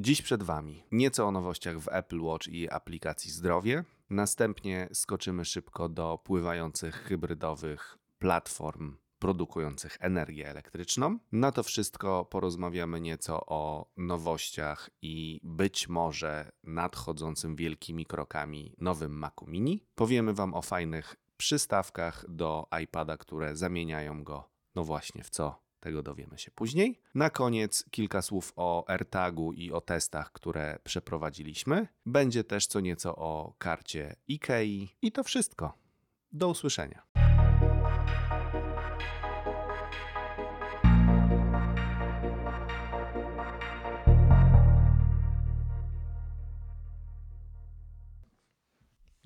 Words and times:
Dziś 0.00 0.22
przed 0.22 0.42
Wami 0.42 0.84
nieco 0.92 1.26
o 1.26 1.30
nowościach 1.30 1.78
w 1.78 1.88
Apple 1.88 2.20
Watch 2.20 2.48
i 2.48 2.70
aplikacji 2.70 3.30
Zdrowie. 3.30 3.84
Następnie 4.10 4.88
skoczymy 4.92 5.44
szybko 5.44 5.88
do 5.88 6.18
pływających 6.24 6.94
hybrydowych 6.94 7.98
platform 8.18 8.96
produkujących 9.18 9.96
energię 10.00 10.50
elektryczną. 10.50 11.18
Na 11.32 11.52
to 11.52 11.62
wszystko 11.62 12.24
porozmawiamy 12.24 13.00
nieco 13.00 13.46
o 13.46 13.90
nowościach 13.96 14.90
i 15.02 15.40
być 15.42 15.88
może 15.88 16.52
nadchodzącym 16.64 17.56
wielkimi 17.56 18.06
krokami 18.06 18.74
nowym 18.78 19.12
Macu 19.12 19.46
Mini. 19.46 19.84
Powiemy 19.94 20.34
Wam 20.34 20.54
o 20.54 20.62
fajnych 20.62 21.16
przystawkach 21.36 22.24
do 22.28 22.66
iPada, 22.82 23.16
które 23.16 23.56
zamieniają 23.56 24.24
go, 24.24 24.48
no 24.74 24.84
właśnie, 24.84 25.24
w 25.24 25.30
co 25.30 25.67
tego 25.80 26.02
dowiemy 26.02 26.38
się 26.38 26.50
później. 26.50 27.00
Na 27.14 27.30
koniec 27.30 27.84
kilka 27.90 28.22
słów 28.22 28.52
o 28.56 28.84
AirTagu 28.88 29.52
i 29.52 29.72
o 29.72 29.80
testach, 29.80 30.32
które 30.32 30.78
przeprowadziliśmy. 30.84 31.88
Będzie 32.06 32.44
też 32.44 32.66
co 32.66 32.80
nieco 32.80 33.16
o 33.16 33.54
karcie 33.58 34.16
IKEA 34.30 34.88
i 35.02 35.12
to 35.12 35.24
wszystko. 35.24 35.78
Do 36.32 36.48
usłyszenia. 36.48 37.02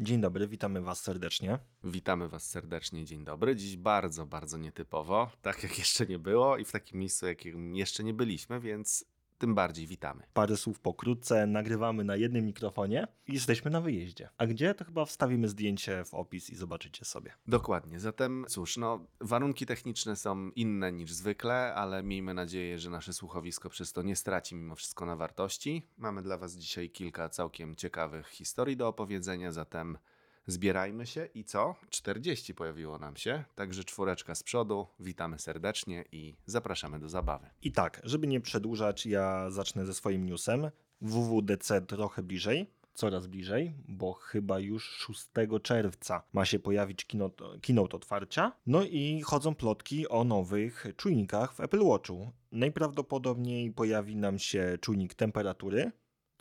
Dzień 0.02 0.20
dobry, 0.20 0.48
witamy 0.48 0.80
Was 0.80 1.00
serdecznie. 1.00 1.58
Witamy 1.84 2.28
Was 2.28 2.50
serdecznie, 2.50 3.04
dzień 3.04 3.24
dobry. 3.24 3.56
Dziś 3.56 3.76
bardzo, 3.76 4.26
bardzo 4.26 4.58
nietypowo, 4.58 5.30
tak 5.42 5.62
jak 5.62 5.78
jeszcze 5.78 6.06
nie 6.06 6.18
było 6.18 6.56
i 6.56 6.64
w 6.64 6.72
takim 6.72 7.00
miejscu, 7.00 7.26
jakim 7.26 7.74
jeszcze 7.74 8.04
nie 8.04 8.14
byliśmy, 8.14 8.60
więc 8.60 9.04
tym 9.42 9.54
bardziej 9.54 9.86
witamy. 9.86 10.22
Parę 10.34 10.56
słów 10.56 10.80
pokrótce, 10.80 11.46
nagrywamy 11.46 12.04
na 12.04 12.16
jednym 12.16 12.46
mikrofonie 12.46 13.06
i 13.26 13.34
jesteśmy 13.34 13.70
na 13.70 13.80
wyjeździe. 13.80 14.28
A 14.38 14.46
gdzie? 14.46 14.74
To 14.74 14.84
chyba 14.84 15.04
wstawimy 15.04 15.48
zdjęcie 15.48 16.04
w 16.04 16.14
opis 16.14 16.50
i 16.50 16.56
zobaczycie 16.56 17.04
sobie. 17.04 17.32
Dokładnie, 17.46 18.00
zatem 18.00 18.44
cóż, 18.48 18.76
no, 18.76 19.06
warunki 19.20 19.66
techniczne 19.66 20.16
są 20.16 20.50
inne 20.50 20.92
niż 20.92 21.12
zwykle, 21.12 21.74
ale 21.74 22.02
miejmy 22.02 22.34
nadzieję, 22.34 22.78
że 22.78 22.90
nasze 22.90 23.12
słuchowisko 23.12 23.70
przez 23.70 23.92
to 23.92 24.02
nie 24.02 24.16
straci 24.16 24.54
mimo 24.54 24.74
wszystko 24.74 25.06
na 25.06 25.16
wartości. 25.16 25.86
Mamy 25.98 26.22
dla 26.22 26.38
Was 26.38 26.56
dzisiaj 26.56 26.90
kilka 26.90 27.28
całkiem 27.28 27.76
ciekawych 27.76 28.28
historii 28.28 28.76
do 28.76 28.88
opowiedzenia, 28.88 29.52
zatem 29.52 29.98
Zbierajmy 30.46 31.06
się 31.06 31.28
i 31.34 31.44
co? 31.44 31.74
40 31.90 32.54
pojawiło 32.54 32.98
nam 32.98 33.16
się, 33.16 33.44
także 33.54 33.84
czwóreczka 33.84 34.34
z 34.34 34.42
przodu. 34.42 34.86
Witamy 35.00 35.38
serdecznie 35.38 36.04
i 36.12 36.34
zapraszamy 36.46 36.98
do 36.98 37.08
zabawy. 37.08 37.50
I 37.62 37.72
tak, 37.72 38.00
żeby 38.04 38.26
nie 38.26 38.40
przedłużać, 38.40 39.06
ja 39.06 39.50
zacznę 39.50 39.86
ze 39.86 39.94
swoim 39.94 40.26
newsem. 40.26 40.70
WWDC 41.00 41.80
trochę 41.80 42.22
bliżej, 42.22 42.66
coraz 42.94 43.26
bliżej, 43.26 43.74
bo 43.88 44.12
chyba 44.12 44.58
już 44.58 44.84
6 44.84 45.28
czerwca 45.62 46.22
ma 46.32 46.44
się 46.44 46.58
pojawić 46.58 47.04
keynote, 47.04 47.44
keynote 47.62 47.96
otwarcia. 47.96 48.52
No 48.66 48.84
i 48.84 49.22
chodzą 49.24 49.54
plotki 49.54 50.08
o 50.08 50.24
nowych 50.24 50.86
czujnikach 50.96 51.54
w 51.54 51.60
Apple 51.60 51.84
Watchu. 51.84 52.32
Najprawdopodobniej 52.52 53.72
pojawi 53.72 54.16
nam 54.16 54.38
się 54.38 54.78
czujnik 54.80 55.14
temperatury, 55.14 55.92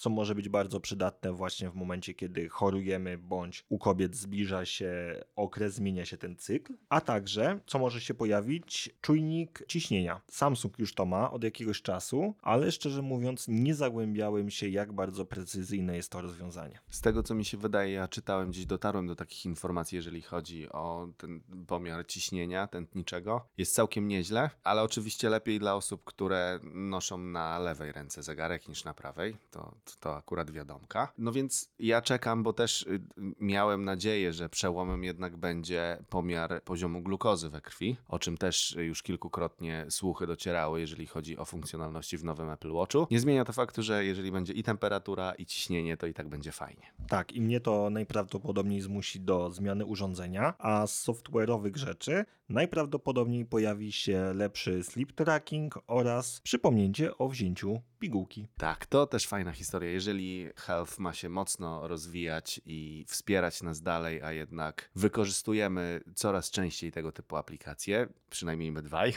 co 0.01 0.09
może 0.09 0.35
być 0.35 0.49
bardzo 0.49 0.79
przydatne 0.79 1.33
właśnie 1.33 1.69
w 1.69 1.75
momencie, 1.75 2.13
kiedy 2.13 2.49
chorujemy 2.49 3.17
bądź 3.17 3.65
u 3.69 3.77
kobiet 3.77 4.15
zbliża 4.15 4.65
się 4.65 4.91
okres, 5.35 5.73
zmienia 5.73 6.05
się 6.05 6.17
ten 6.17 6.35
cykl, 6.35 6.73
a 6.89 7.01
także, 7.01 7.59
co 7.65 7.79
może 7.79 8.01
się 8.01 8.13
pojawić, 8.13 8.89
czujnik 9.01 9.63
ciśnienia. 9.67 10.21
Samsung 10.27 10.79
już 10.79 10.93
to 10.93 11.05
ma 11.05 11.31
od 11.31 11.43
jakiegoś 11.43 11.81
czasu, 11.81 12.35
ale 12.41 12.71
szczerze 12.71 13.01
mówiąc 13.01 13.45
nie 13.47 13.75
zagłębiałem 13.75 14.49
się, 14.49 14.69
jak 14.69 14.93
bardzo 14.93 15.25
precyzyjne 15.25 15.95
jest 15.95 16.11
to 16.11 16.21
rozwiązanie. 16.21 16.79
Z 16.89 17.01
tego, 17.01 17.23
co 17.23 17.35
mi 17.35 17.45
się 17.45 17.57
wydaje, 17.57 17.93
ja 17.93 18.07
czytałem 18.07 18.49
gdzieś, 18.49 18.65
dotarłem 18.65 19.07
do 19.07 19.15
takich 19.15 19.45
informacji, 19.45 19.95
jeżeli 19.95 20.21
chodzi 20.21 20.69
o 20.69 21.07
ten 21.17 21.41
pomiar 21.67 22.07
ciśnienia 22.07 22.67
tętniczego. 22.67 23.47
Jest 23.57 23.75
całkiem 23.75 24.07
nieźle, 24.07 24.49
ale 24.63 24.83
oczywiście 24.83 25.29
lepiej 25.29 25.59
dla 25.59 25.75
osób, 25.75 26.03
które 26.03 26.59
noszą 26.73 27.17
na 27.17 27.59
lewej 27.59 27.91
ręce 27.91 28.23
zegarek 28.23 28.67
niż 28.67 28.83
na 28.83 28.93
prawej. 28.93 29.37
To, 29.51 29.75
to 29.85 29.90
akurat 30.03 30.51
wiadomka. 30.51 31.13
No 31.17 31.31
więc 31.31 31.69
ja 31.79 32.01
czekam, 32.01 32.43
bo 32.43 32.53
też 32.53 32.81
y, 32.81 33.01
miałem 33.39 33.85
nadzieję, 33.85 34.33
że 34.33 34.49
przełomem 34.49 35.03
jednak 35.03 35.37
będzie 35.37 35.97
pomiar 36.09 36.63
poziomu 36.63 37.01
glukozy 37.01 37.49
we 37.49 37.61
krwi, 37.61 37.97
o 38.07 38.19
czym 38.19 38.37
też 38.37 38.75
już 38.79 39.03
kilkukrotnie 39.03 39.85
słuchy 39.89 40.27
docierały, 40.27 40.79
jeżeli 40.79 41.07
chodzi 41.07 41.37
o 41.37 41.45
funkcjonalności 41.45 42.17
w 42.17 42.23
nowym 42.23 42.49
Apple 42.49 42.71
Watchu. 42.71 43.07
Nie 43.11 43.19
zmienia 43.19 43.45
to 43.45 43.53
faktu, 43.53 43.83
że 43.83 44.05
jeżeli 44.05 44.31
będzie 44.31 44.53
i 44.53 44.63
temperatura, 44.63 45.33
i 45.33 45.45
ciśnienie, 45.45 45.97
to 45.97 46.07
i 46.07 46.13
tak 46.13 46.29
będzie 46.29 46.51
fajnie. 46.51 46.93
Tak, 47.07 47.31
i 47.31 47.41
mnie 47.41 47.59
to 47.59 47.89
najprawdopodobniej 47.89 48.81
zmusi 48.81 49.19
do 49.19 49.51
zmiany 49.51 49.85
urządzenia, 49.85 50.53
a 50.59 50.87
z 50.87 51.07
software'owych 51.07 51.77
rzeczy 51.77 52.25
najprawdopodobniej 52.49 53.45
pojawi 53.45 53.91
się 53.91 54.33
lepszy 54.33 54.83
sleep 54.83 55.11
tracking 55.11 55.79
oraz 55.87 56.41
przypomnienie 56.41 57.17
o 57.17 57.29
wzięciu 57.29 57.81
pigułki. 57.99 58.47
Tak, 58.57 58.85
to 58.85 59.07
też 59.07 59.27
fajna 59.27 59.51
historia. 59.51 59.80
Jeżeli 59.85 60.49
health 60.55 60.99
ma 60.99 61.13
się 61.13 61.29
mocno 61.29 61.87
rozwijać 61.87 62.61
i 62.65 63.05
wspierać 63.07 63.63
nas 63.63 63.81
dalej, 63.81 64.21
a 64.21 64.31
jednak 64.31 64.89
wykorzystujemy 64.95 66.01
coraz 66.15 66.51
częściej 66.51 66.91
tego 66.91 67.11
typu 67.11 67.35
aplikacje, 67.35 68.07
przynajmniej 68.29 68.71
my 68.71 68.81
dwaj, 68.81 69.13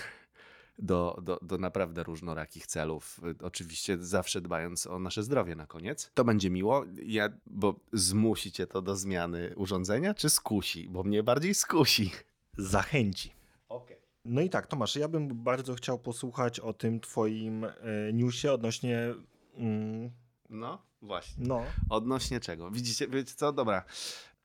do, 0.79 1.19
do, 1.23 1.39
do 1.43 1.59
naprawdę 1.59 2.03
różnorakich 2.03 2.67
celów. 2.67 3.21
Oczywiście 3.43 3.99
zawsze 4.01 4.41
dbając 4.41 4.87
o 4.87 4.99
nasze 4.99 5.23
zdrowie 5.23 5.57
na 5.57 5.67
koniec. 5.67 6.11
To 6.15 6.25
będzie 6.25 6.51
miło, 6.51 6.85
ja, 7.07 7.29
bo 7.47 7.81
zmusi 7.93 8.53
cię 8.53 8.67
to 8.67 8.83
do 8.83 8.97
zmiany 8.97 9.53
urządzenia, 9.57 10.15
czy 10.15 10.31
skusi? 10.31 10.89
Bo 10.89 11.03
mnie 11.03 11.23
bardziej 11.23 11.55
skusi. 11.55 12.11
Zachęci. 12.59 13.33
Okej. 13.69 13.97
Okay. 13.97 14.05
No 14.25 14.41
i 14.41 14.51
tak, 14.51 14.67
Tomasz, 14.67 14.97
ja 14.97 15.09
bym 15.09 15.45
bardzo 15.45 15.75
chciał 15.75 15.99
posłuchać 15.99 16.61
o 16.61 16.73
tym 16.73 17.01
twoim 17.01 17.65
e, 17.65 17.73
newsie 18.13 18.53
odnośnie... 18.53 19.15
Mm, 19.55 20.11
no, 20.55 20.83
właśnie. 21.03 21.45
No. 21.47 21.65
Odnośnie 21.91 22.41
czego? 22.41 22.71
Widzicie, 22.71 23.09
wiecie 23.09 23.35
co? 23.37 23.53
Dobra. 23.53 23.85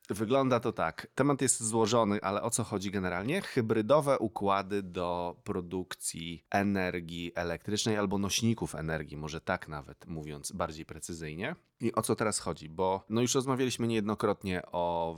Wygląda 0.09 0.59
to 0.59 0.73
tak. 0.73 1.07
Temat 1.15 1.41
jest 1.41 1.63
złożony, 1.63 2.21
ale 2.21 2.41
o 2.41 2.49
co 2.49 2.63
chodzi 2.63 2.91
generalnie? 2.91 3.41
Hybrydowe 3.41 4.19
układy 4.19 4.83
do 4.83 5.35
produkcji 5.43 6.45
energii 6.51 7.31
elektrycznej 7.35 7.97
albo 7.97 8.17
nośników 8.17 8.75
energii, 8.75 9.17
może 9.17 9.41
tak 9.41 9.67
nawet 9.67 10.07
mówiąc 10.07 10.51
bardziej 10.51 10.85
precyzyjnie. 10.85 11.55
I 11.81 11.93
o 11.93 12.01
co 12.01 12.15
teraz 12.15 12.39
chodzi? 12.39 12.69
Bo 12.69 13.05
no 13.09 13.21
już 13.21 13.35
rozmawialiśmy 13.35 13.87
niejednokrotnie 13.87 14.61
o 14.71 15.15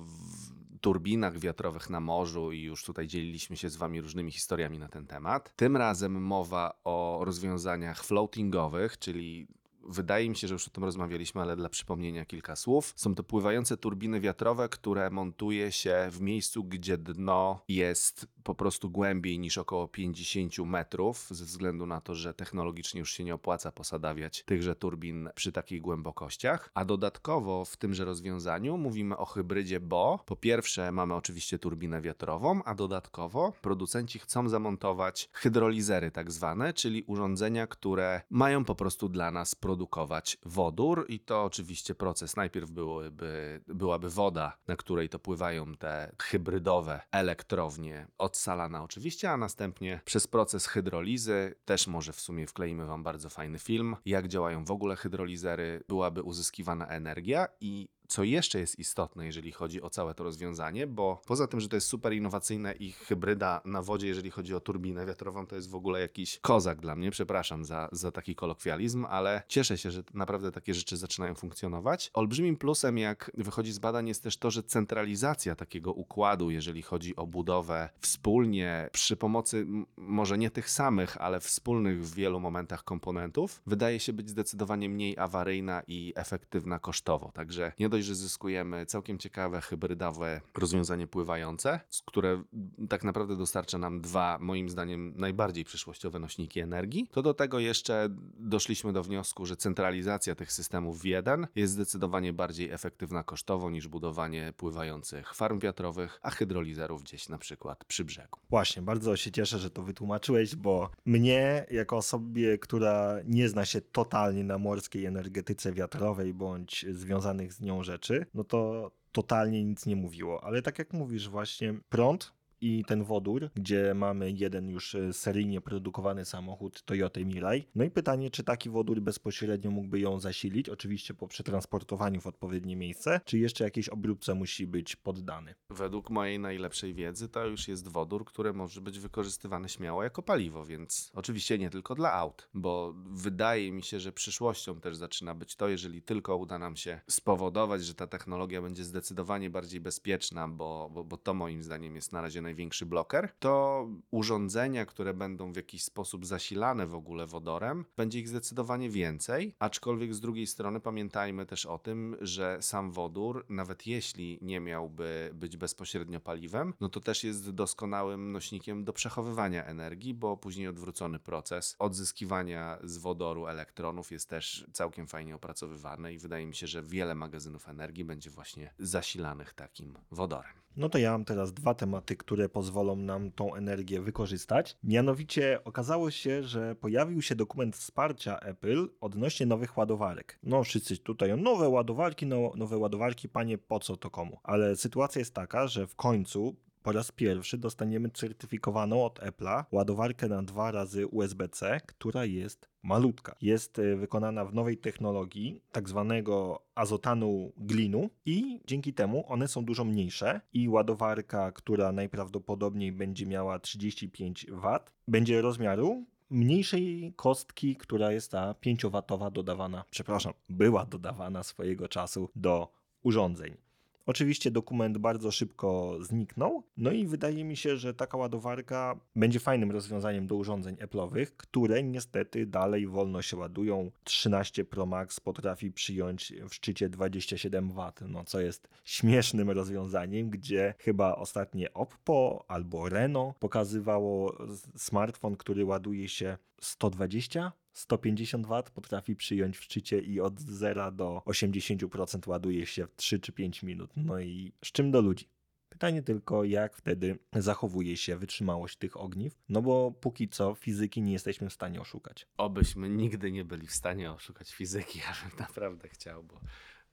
turbinach 0.81 1.39
wiatrowych 1.39 1.89
na 1.89 1.99
morzu 1.99 2.51
i 2.51 2.61
już 2.61 2.83
tutaj 2.83 3.07
dzieliliśmy 3.07 3.57
się 3.57 3.69
z 3.69 3.75
Wami 3.75 4.01
różnymi 4.01 4.31
historiami 4.31 4.79
na 4.79 4.87
ten 4.87 5.07
temat. 5.07 5.53
Tym 5.55 5.77
razem 5.77 6.23
mowa 6.23 6.79
o 6.83 7.21
rozwiązaniach 7.25 8.03
floatingowych, 8.03 8.99
czyli 8.99 9.47
Wydaje 9.83 10.29
mi 10.29 10.35
się, 10.35 10.47
że 10.47 10.53
już 10.53 10.67
o 10.67 10.71
tym 10.71 10.83
rozmawialiśmy, 10.83 11.41
ale 11.41 11.55
dla 11.55 11.69
przypomnienia 11.69 12.25
kilka 12.25 12.55
słów. 12.55 12.93
Są 12.95 13.15
to 13.15 13.23
pływające 13.23 13.77
turbiny 13.77 14.19
wiatrowe, 14.19 14.69
które 14.69 15.09
montuje 15.09 15.71
się 15.71 16.07
w 16.11 16.21
miejscu, 16.21 16.63
gdzie 16.63 16.97
dno 16.97 17.63
jest 17.67 18.27
po 18.43 18.55
prostu 18.55 18.89
głębiej 18.89 19.39
niż 19.39 19.57
około 19.57 19.87
50 19.87 20.57
metrów, 20.57 21.27
ze 21.31 21.45
względu 21.45 21.85
na 21.85 22.01
to, 22.01 22.15
że 22.15 22.33
technologicznie 22.33 22.99
już 22.99 23.11
się 23.11 23.23
nie 23.23 23.35
opłaca 23.35 23.71
posadawiać 23.71 24.43
tychże 24.43 24.75
turbin 24.75 25.29
przy 25.35 25.51
takich 25.51 25.81
głębokościach. 25.81 26.71
A 26.73 26.85
dodatkowo 26.85 27.65
w 27.65 27.77
tymże 27.77 28.05
rozwiązaniu 28.05 28.77
mówimy 28.77 29.17
o 29.17 29.25
hybrydzie, 29.25 29.79
bo 29.79 30.19
po 30.25 30.35
pierwsze 30.35 30.91
mamy 30.91 31.15
oczywiście 31.15 31.59
turbinę 31.59 32.01
wiatrową, 32.01 32.63
a 32.63 32.75
dodatkowo 32.75 33.53
producenci 33.61 34.19
chcą 34.19 34.49
zamontować 34.49 35.29
hydrolizery 35.33 36.11
tak 36.11 36.31
zwane, 36.31 36.73
czyli 36.73 37.03
urządzenia, 37.03 37.67
które 37.67 38.21
mają 38.29 38.65
po 38.65 38.75
prostu 38.75 39.09
dla 39.09 39.31
nas 39.31 39.55
produkować 39.55 40.37
wodór 40.45 41.05
i 41.07 41.19
to 41.19 41.43
oczywiście 41.43 41.95
proces. 41.95 42.35
Najpierw 42.35 42.71
byłyby, 42.71 43.61
byłaby 43.67 44.09
woda, 44.09 44.57
na 44.67 44.75
której 44.75 45.09
to 45.09 45.19
pływają 45.19 45.75
te 45.75 46.15
hybrydowe 46.19 47.01
elektrownie 47.11 48.07
odsalana 48.31 48.83
oczywiście, 48.83 49.31
a 49.31 49.37
następnie 49.37 50.01
przez 50.05 50.27
proces 50.27 50.67
hydrolizy, 50.67 51.55
też 51.65 51.87
może 51.87 52.13
w 52.13 52.19
sumie 52.19 52.47
wkleimy 52.47 52.85
Wam 52.85 53.03
bardzo 53.03 53.29
fajny 53.29 53.59
film, 53.59 53.95
jak 54.05 54.27
działają 54.27 54.65
w 54.65 54.71
ogóle 54.71 54.95
hydrolizery, 54.95 55.83
byłaby 55.87 56.21
uzyskiwana 56.23 56.87
energia 56.87 57.47
i 57.61 57.89
co 58.11 58.23
jeszcze 58.23 58.59
jest 58.59 58.79
istotne, 58.79 59.25
jeżeli 59.25 59.51
chodzi 59.51 59.81
o 59.81 59.89
całe 59.89 60.13
to 60.13 60.23
rozwiązanie, 60.23 60.87
bo 60.87 61.21
poza 61.25 61.47
tym, 61.47 61.59
że 61.59 61.69
to 61.69 61.75
jest 61.75 61.87
super 61.87 62.13
innowacyjne 62.13 62.73
i 62.73 62.91
hybryda 62.91 63.61
na 63.65 63.81
wodzie, 63.81 64.07
jeżeli 64.07 64.31
chodzi 64.31 64.55
o 64.55 64.59
turbinę 64.59 65.05
wiatrową, 65.05 65.47
to 65.47 65.55
jest 65.55 65.69
w 65.69 65.75
ogóle 65.75 66.01
jakiś 66.01 66.39
kozak 66.39 66.81
dla 66.81 66.95
mnie. 66.95 67.11
Przepraszam 67.11 67.65
za, 67.65 67.89
za 67.91 68.11
taki 68.11 68.35
kolokwializm, 68.35 69.05
ale 69.09 69.43
cieszę 69.47 69.77
się, 69.77 69.91
że 69.91 70.03
naprawdę 70.13 70.51
takie 70.51 70.73
rzeczy 70.73 70.97
zaczynają 70.97 71.35
funkcjonować. 71.35 72.11
Olbrzymim 72.13 72.57
plusem, 72.57 72.97
jak 72.97 73.31
wychodzi 73.37 73.71
z 73.71 73.79
badań, 73.79 74.07
jest 74.07 74.23
też 74.23 74.37
to, 74.37 74.51
że 74.51 74.63
centralizacja 74.63 75.55
takiego 75.55 75.93
układu, 75.93 76.49
jeżeli 76.49 76.81
chodzi 76.81 77.15
o 77.15 77.27
budowę 77.27 77.89
wspólnie 77.99 78.89
przy 78.91 79.15
pomocy 79.15 79.67
może 79.97 80.37
nie 80.37 80.51
tych 80.51 80.69
samych, 80.69 81.17
ale 81.17 81.39
wspólnych 81.39 82.05
w 82.05 82.13
wielu 82.13 82.39
momentach 82.39 82.83
komponentów, 82.83 83.61
wydaje 83.65 83.99
się 83.99 84.13
być 84.13 84.29
zdecydowanie 84.29 84.89
mniej 84.89 85.17
awaryjna 85.17 85.83
i 85.87 86.13
efektywna 86.15 86.79
kosztowo. 86.79 87.31
Także 87.33 87.71
nie 87.79 87.89
dość, 87.89 88.00
że 88.03 88.15
zyskujemy 88.15 88.85
całkiem 88.85 89.17
ciekawe 89.17 89.61
hybrydowe 89.61 90.41
rozwiązanie 90.57 91.07
pływające, 91.07 91.79
które 92.05 92.43
tak 92.89 93.03
naprawdę 93.03 93.35
dostarcza 93.35 93.77
nam 93.77 94.01
dwa, 94.01 94.37
moim 94.41 94.69
zdaniem, 94.69 95.13
najbardziej 95.17 95.63
przyszłościowe 95.63 96.19
nośniki 96.19 96.59
energii, 96.59 97.07
to 97.11 97.21
do 97.21 97.33
tego 97.33 97.59
jeszcze 97.59 98.09
doszliśmy 98.39 98.93
do 98.93 99.03
wniosku, 99.03 99.45
że 99.45 99.55
centralizacja 99.55 100.35
tych 100.35 100.51
systemów 100.51 101.01
w 101.01 101.05
jeden 101.05 101.47
jest 101.55 101.73
zdecydowanie 101.73 102.33
bardziej 102.33 102.69
efektywna 102.71 103.23
kosztowo 103.23 103.69
niż 103.69 103.87
budowanie 103.87 104.53
pływających 104.57 105.33
farm 105.33 105.59
wiatrowych, 105.59 106.19
a 106.21 106.29
hydrolizerów 106.29 107.03
gdzieś 107.03 107.29
na 107.29 107.37
przykład 107.37 107.85
przy 107.85 108.05
brzegu. 108.05 108.39
Właśnie, 108.49 108.81
bardzo 108.81 109.17
się 109.17 109.31
cieszę, 109.31 109.59
że 109.59 109.69
to 109.69 109.83
wytłumaczyłeś, 109.83 110.55
bo 110.55 110.89
mnie, 111.05 111.65
jako 111.71 111.97
osobie, 111.97 112.57
która 112.57 113.15
nie 113.25 113.49
zna 113.49 113.65
się 113.65 113.81
totalnie 113.81 114.43
na 114.43 114.57
morskiej 114.57 115.05
energetyce 115.05 115.73
wiatrowej 115.73 116.33
bądź 116.33 116.85
związanych 116.91 117.53
z 117.53 117.61
nią 117.61 117.83
rzeczy, 117.91 118.25
no 118.33 118.43
to 118.43 118.91
totalnie 119.11 119.63
nic 119.63 119.85
nie 119.85 119.95
mówiło. 119.95 120.43
Ale 120.43 120.61
tak 120.61 120.79
jak 120.79 120.93
mówisz, 120.93 121.29
właśnie 121.29 121.73
prąd 121.89 122.33
i 122.61 122.85
ten 122.87 123.03
wodór, 123.03 123.49
gdzie 123.55 123.93
mamy 123.93 124.31
jeden 124.31 124.69
już 124.69 124.95
e, 124.95 125.13
seryjnie 125.13 125.61
produkowany 125.61 126.25
samochód 126.25 126.83
Toyota 126.83 127.19
Mirai. 127.19 127.67
No 127.75 127.83
i 127.83 127.91
pytanie, 127.91 128.31
czy 128.31 128.43
taki 128.43 128.69
wodór 128.69 129.01
bezpośrednio 129.01 129.71
mógłby 129.71 129.99
ją 129.99 130.19
zasilić, 130.19 130.69
oczywiście 130.69 131.13
po 131.13 131.27
przetransportowaniu 131.27 132.21
w 132.21 132.27
odpowiednie 132.27 132.75
miejsce, 132.75 133.21
czy 133.25 133.37
jeszcze 133.37 133.63
jakieś 133.63 133.89
obróbce 133.89 134.33
musi 134.33 134.67
być 134.67 134.95
poddany. 134.95 135.55
Według 135.69 136.09
mojej 136.09 136.39
najlepszej 136.39 136.93
wiedzy 136.93 137.29
to 137.29 137.45
już 137.45 137.67
jest 137.67 137.87
wodór, 137.87 138.25
który 138.25 138.53
może 138.53 138.81
być 138.81 138.99
wykorzystywany 138.99 139.69
śmiało 139.69 140.03
jako 140.03 140.23
paliwo, 140.23 140.65
więc 140.65 141.11
oczywiście 141.13 141.57
nie 141.57 141.69
tylko 141.69 141.95
dla 141.95 142.13
aut, 142.13 142.49
bo 142.53 142.93
wydaje 143.05 143.71
mi 143.71 143.83
się, 143.83 143.99
że 143.99 144.11
przyszłością 144.11 144.79
też 144.79 144.95
zaczyna 144.95 145.35
być 145.35 145.55
to, 145.55 145.69
jeżeli 145.69 146.01
tylko 146.01 146.37
uda 146.37 146.59
nam 146.59 146.75
się 146.75 147.01
spowodować, 147.07 147.85
że 147.85 147.93
ta 147.93 148.07
technologia 148.07 148.61
będzie 148.61 148.83
zdecydowanie 148.83 149.49
bardziej 149.49 149.81
bezpieczna, 149.81 150.47
bo, 150.47 150.89
bo, 150.93 151.03
bo 151.03 151.17
to 151.17 151.33
moim 151.33 151.63
zdaniem 151.63 151.95
jest 151.95 152.13
na 152.13 152.21
razie 152.21 152.41
naj 152.41 152.50
największy 152.51 152.85
bloker, 152.85 153.29
to 153.39 153.87
urządzenia, 154.11 154.85
które 154.85 155.13
będą 155.13 155.53
w 155.53 155.55
jakiś 155.55 155.83
sposób 155.83 156.25
zasilane 156.25 156.87
w 156.87 156.95
ogóle 156.95 157.27
wodorem, 157.27 157.85
będzie 157.97 158.19
ich 158.19 158.29
zdecydowanie 158.29 158.89
więcej, 158.89 159.55
aczkolwiek 159.59 160.13
z 160.13 160.19
drugiej 160.19 160.47
strony 160.47 160.79
pamiętajmy 160.79 161.45
też 161.45 161.65
o 161.65 161.77
tym, 161.77 162.17
że 162.21 162.57
sam 162.61 162.91
wodór, 162.91 163.45
nawet 163.49 163.87
jeśli 163.87 164.39
nie 164.41 164.59
miałby 164.59 165.31
być 165.33 165.57
bezpośrednio 165.57 166.19
paliwem, 166.19 166.73
no 166.79 166.89
to 166.89 166.99
też 166.99 167.23
jest 167.23 167.49
doskonałym 167.49 168.31
nośnikiem 168.31 168.83
do 168.83 168.93
przechowywania 168.93 169.65
energii, 169.65 170.13
bo 170.13 170.37
później 170.37 170.67
odwrócony 170.67 171.19
proces 171.19 171.75
odzyskiwania 171.79 172.77
z 172.83 172.97
wodoru 172.97 173.47
elektronów 173.47 174.11
jest 174.11 174.29
też 174.29 174.67
całkiem 174.73 175.07
fajnie 175.07 175.35
opracowywany 175.35 176.13
i 176.13 176.17
wydaje 176.17 176.45
mi 176.45 176.55
się, 176.55 176.67
że 176.67 176.83
wiele 176.83 177.15
magazynów 177.15 177.69
energii 177.69 178.05
będzie 178.05 178.29
właśnie 178.29 178.73
zasilanych 178.79 179.53
takim 179.53 179.97
wodorem. 180.11 180.60
No 180.77 180.89
to 180.89 180.97
ja 180.97 181.11
mam 181.11 181.25
teraz 181.25 181.53
dwa 181.53 181.73
tematy, 181.73 182.15
które 182.15 182.49
pozwolą 182.49 182.95
nam 182.95 183.31
tą 183.31 183.55
energię 183.55 184.01
wykorzystać. 184.01 184.77
Mianowicie 184.83 185.59
okazało 185.63 186.11
się, 186.11 186.43
że 186.43 186.75
pojawił 186.75 187.21
się 187.21 187.35
dokument 187.35 187.75
wsparcia 187.75 188.39
Apple 188.39 188.87
odnośnie 189.01 189.45
nowych 189.45 189.77
ładowarek. 189.77 190.39
No 190.43 190.63
wszyscy 190.63 190.97
tutaj 190.97 191.37
nowe 191.37 191.69
ładowarki, 191.69 192.25
no, 192.25 192.51
nowe 192.55 192.77
ładowarki, 192.77 193.29
panie, 193.29 193.57
po 193.57 193.79
co 193.79 193.97
to 193.97 194.09
komu? 194.09 194.39
Ale 194.43 194.75
sytuacja 194.75 195.19
jest 195.19 195.33
taka, 195.33 195.67
że 195.67 195.87
w 195.87 195.95
końcu 195.95 196.55
po 196.83 196.91
raz 196.91 197.11
pierwszy 197.11 197.57
dostaniemy 197.57 198.09
certyfikowaną 198.09 199.05
od 199.05 199.19
Apple'a 199.19 199.63
ładowarkę 199.71 200.27
na 200.27 200.43
dwa 200.43 200.71
razy 200.71 201.07
USB-C, 201.07 201.81
która 201.85 202.25
jest 202.25 202.69
malutka. 202.83 203.35
Jest 203.41 203.79
e, 203.79 203.95
wykonana 203.95 204.45
w 204.45 204.53
nowej 204.53 204.77
technologii, 204.77 205.61
tak 205.71 205.89
zwanego 205.89 206.61
azotanu 206.75 207.51
glinu 207.57 208.09
i 208.25 208.59
dzięki 208.67 208.93
temu 208.93 209.25
one 209.27 209.47
są 209.47 209.65
dużo 209.65 209.83
mniejsze 209.83 210.41
i 210.53 210.69
ładowarka, 210.69 211.51
która 211.51 211.91
najprawdopodobniej 211.91 212.91
będzie 212.91 213.25
miała 213.25 213.59
35 213.59 214.45
W, 214.49 214.79
będzie 215.07 215.41
rozmiaru 215.41 216.05
mniejszej 216.29 217.13
kostki, 217.15 217.75
która 217.75 218.11
jest 218.11 218.31
ta 218.31 218.55
5W 218.65 219.31
dodawana, 219.31 219.83
przepraszam, 219.89 220.33
była 220.49 220.85
dodawana 220.85 221.43
swojego 221.43 221.87
czasu 221.87 222.29
do 222.35 222.71
urządzeń. 223.03 223.57
Oczywiście 224.05 224.51
dokument 224.51 224.97
bardzo 224.97 225.31
szybko 225.31 225.97
zniknął, 226.01 226.63
no 226.77 226.91
i 226.91 227.05
wydaje 227.05 227.43
mi 227.43 227.57
się, 227.57 227.77
że 227.77 227.93
taka 227.93 228.17
ładowarka 228.17 228.99
będzie 229.15 229.39
fajnym 229.39 229.71
rozwiązaniem 229.71 230.27
do 230.27 230.35
urządzeń 230.35 230.75
Apple'owych, 230.75 231.25
które 231.37 231.83
niestety 231.83 232.45
dalej 232.45 232.87
wolno 232.87 233.21
się 233.21 233.37
ładują. 233.37 233.91
13 234.03 234.65
Pro 234.65 234.85
Max 234.85 235.19
potrafi 235.19 235.71
przyjąć 235.71 236.33
w 236.49 236.53
szczycie 236.53 236.89
27 236.89 237.71
W, 237.71 237.91
no 238.07 238.23
co 238.23 238.39
jest 238.39 238.67
śmiesznym 238.83 239.49
rozwiązaniem, 239.49 240.29
gdzie 240.29 240.73
chyba 240.79 241.15
ostatnie 241.15 241.73
Oppo 241.73 242.45
albo 242.47 242.89
Reno 242.89 243.33
pokazywało 243.39 244.37
smartfon, 244.75 245.35
który 245.35 245.65
ładuje 245.65 246.09
się 246.09 246.37
120 246.61 247.51
150 247.73 248.47
W 248.47 248.71
potrafi 248.71 249.15
przyjąć 249.15 249.57
w 249.57 249.63
szczycie 249.63 249.99
i 249.99 250.19
od 250.19 250.39
0 250.39 250.91
do 250.91 251.21
80% 251.25 252.29
ładuje 252.29 252.65
się 252.65 252.87
w 252.87 252.95
3 252.95 253.19
czy 253.19 253.31
5 253.31 253.63
minut. 253.63 253.91
No 253.95 254.19
i 254.19 254.53
z 254.65 254.71
czym 254.71 254.91
do 254.91 255.01
ludzi? 255.01 255.29
Pytanie 255.69 256.03
tylko, 256.03 256.43
jak 256.43 256.77
wtedy 256.77 257.19
zachowuje 257.33 257.97
się 257.97 258.17
wytrzymałość 258.17 258.77
tych 258.77 258.97
ogniw, 258.97 259.39
no 259.49 259.61
bo 259.61 259.91
póki 259.91 260.29
co 260.29 260.55
fizyki 260.55 261.01
nie 261.01 261.13
jesteśmy 261.13 261.49
w 261.49 261.53
stanie 261.53 261.81
oszukać. 261.81 262.27
Obyśmy 262.37 262.89
nigdy 262.89 263.31
nie 263.31 263.45
byli 263.45 263.67
w 263.67 263.73
stanie 263.73 264.11
oszukać 264.11 264.53
fizyki, 264.53 264.99
ja 265.07 265.29
bym 265.29 265.39
naprawdę 265.39 265.89
chciał, 265.89 266.23
bo 266.23 266.41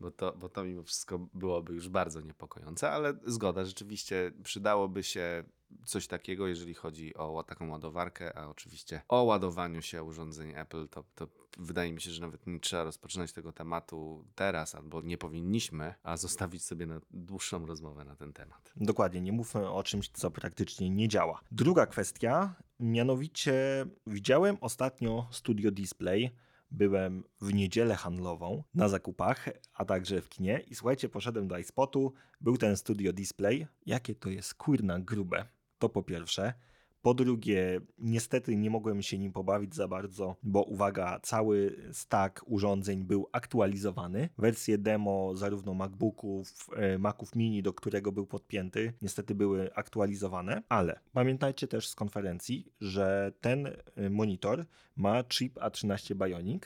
bo 0.00 0.10
to, 0.10 0.32
bo 0.32 0.48
to 0.48 0.64
mimo 0.64 0.82
wszystko 0.82 1.18
byłoby 1.34 1.74
już 1.74 1.88
bardzo 1.88 2.20
niepokojące, 2.20 2.90
ale 2.90 3.14
zgoda, 3.26 3.64
rzeczywiście 3.64 4.32
przydałoby 4.42 5.02
się 5.02 5.44
coś 5.84 6.06
takiego, 6.06 6.46
jeżeli 6.46 6.74
chodzi 6.74 7.14
o 7.14 7.42
taką 7.42 7.70
ładowarkę, 7.70 8.38
a 8.38 8.48
oczywiście 8.48 9.02
o 9.08 9.22
ładowaniu 9.22 9.82
się 9.82 10.02
urządzeń 10.02 10.52
Apple, 10.56 10.88
to, 10.88 11.04
to 11.14 11.28
wydaje 11.58 11.92
mi 11.92 12.00
się, 12.00 12.10
że 12.10 12.20
nawet 12.20 12.46
nie 12.46 12.60
trzeba 12.60 12.84
rozpoczynać 12.84 13.32
tego 13.32 13.52
tematu 13.52 14.24
teraz, 14.34 14.74
albo 14.74 15.02
nie 15.02 15.18
powinniśmy, 15.18 15.94
a 16.02 16.16
zostawić 16.16 16.64
sobie 16.64 16.86
na 16.86 17.00
dłuższą 17.10 17.66
rozmowę 17.66 18.04
na 18.04 18.16
ten 18.16 18.32
temat. 18.32 18.72
Dokładnie, 18.76 19.20
nie 19.20 19.32
mówmy 19.32 19.70
o 19.70 19.82
czymś, 19.82 20.08
co 20.08 20.30
praktycznie 20.30 20.90
nie 20.90 21.08
działa. 21.08 21.40
Druga 21.50 21.86
kwestia, 21.86 22.54
mianowicie 22.80 23.86
widziałem 24.06 24.56
ostatnio 24.60 25.28
Studio 25.30 25.70
Display, 25.70 26.30
byłem 26.70 27.24
w 27.40 27.54
niedzielę 27.54 27.94
handlową 27.94 28.64
na 28.74 28.88
zakupach, 28.88 29.48
a 29.74 29.84
także 29.84 30.20
w 30.20 30.28
kinie 30.28 30.60
i 30.66 30.74
słuchajcie, 30.74 31.08
poszedłem 31.08 31.48
do 31.48 31.58
iSpotu, 31.58 32.12
był 32.40 32.56
ten 32.56 32.76
studio 32.76 33.12
display. 33.12 33.66
Jakie 33.86 34.14
to 34.14 34.30
jest 34.30 34.54
kurna 34.54 35.00
grube. 35.00 35.46
To 35.78 35.88
po 35.88 36.02
pierwsze. 36.02 36.54
Po 37.02 37.14
drugie, 37.14 37.80
niestety 37.98 38.56
nie 38.56 38.70
mogłem 38.70 39.02
się 39.02 39.18
nim 39.18 39.32
pobawić 39.32 39.74
za 39.74 39.88
bardzo, 39.88 40.36
bo 40.42 40.62
uwaga, 40.62 41.20
cały 41.22 41.76
stack 41.92 42.44
urządzeń 42.46 43.04
był 43.04 43.28
aktualizowany. 43.32 44.28
Wersje 44.38 44.78
demo 44.78 45.36
zarówno 45.36 45.74
MacBooków, 45.74 46.68
e, 46.76 46.98
Maców 46.98 47.34
Mini, 47.36 47.62
do 47.62 47.72
którego 47.72 48.12
był 48.12 48.26
podpięty, 48.26 48.92
niestety 49.02 49.34
były 49.34 49.74
aktualizowane, 49.74 50.62
ale 50.68 51.00
pamiętajcie 51.12 51.68
też 51.68 51.88
z 51.88 51.94
konferencji, 51.94 52.72
że 52.80 53.32
ten 53.40 53.66
e, 53.66 54.10
monitor 54.10 54.66
ma 54.96 55.24
chip 55.24 55.54
A13 55.56 56.14
Bionic 56.14 56.62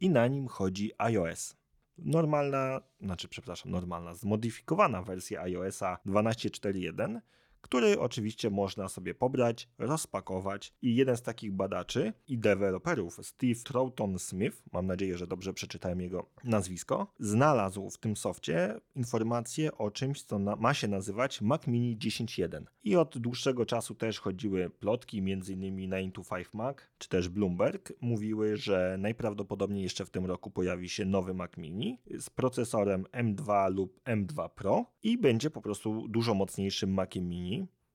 i 0.00 0.10
na 0.10 0.26
nim 0.26 0.48
chodzi 0.48 0.92
iOS 0.98 1.62
normalna, 1.98 2.80
znaczy 3.00 3.28
przepraszam, 3.28 3.72
normalna, 3.72 4.14
zmodyfikowana 4.14 5.02
wersja 5.02 5.42
iOSa 5.42 5.98
12.4.1, 6.06 7.20
który 7.62 8.00
oczywiście 8.00 8.50
można 8.50 8.88
sobie 8.88 9.14
pobrać, 9.14 9.68
rozpakować 9.78 10.74
i 10.82 10.96
jeden 10.96 11.16
z 11.16 11.22
takich 11.22 11.52
badaczy 11.52 12.12
i 12.28 12.38
deweloperów, 12.38 13.20
Steve 13.22 13.60
Troughton 13.64 14.18
Smith, 14.18 14.62
mam 14.72 14.86
nadzieję, 14.86 15.18
że 15.18 15.26
dobrze 15.26 15.52
przeczytałem 15.52 16.00
jego 16.00 16.26
nazwisko, 16.44 17.12
znalazł 17.18 17.90
w 17.90 17.98
tym 17.98 18.16
softie 18.16 18.80
informacje 18.94 19.78
o 19.78 19.90
czymś, 19.90 20.22
co 20.22 20.38
ma 20.38 20.74
się 20.74 20.88
nazywać 20.88 21.40
Mac 21.40 21.66
Mini 21.66 21.98
10.1. 21.98 22.64
I 22.84 22.96
od 22.96 23.18
dłuższego 23.18 23.66
czasu 23.66 23.94
też 23.94 24.20
chodziły 24.20 24.70
plotki, 24.70 25.18
m.in. 25.18 25.42
9 25.42 26.14
to 26.14 26.36
5 26.36 26.54
Mac, 26.54 26.76
czy 26.98 27.08
też 27.08 27.28
Bloomberg, 27.28 27.92
mówiły, 28.00 28.56
że 28.56 28.96
najprawdopodobniej 28.98 29.82
jeszcze 29.82 30.04
w 30.04 30.10
tym 30.10 30.26
roku 30.26 30.50
pojawi 30.50 30.88
się 30.88 31.04
nowy 31.04 31.34
Mac 31.34 31.56
Mini 31.56 31.98
z 32.18 32.30
procesorem 32.30 33.04
M2 33.12 33.74
lub 33.74 34.00
M2 34.04 34.48
Pro 34.48 34.86
i 35.02 35.18
będzie 35.18 35.50
po 35.50 35.62
prostu 35.62 36.08
dużo 36.08 36.34
mocniejszym 36.34 36.94
Maciem 36.94 37.28
Mini. 37.28 37.51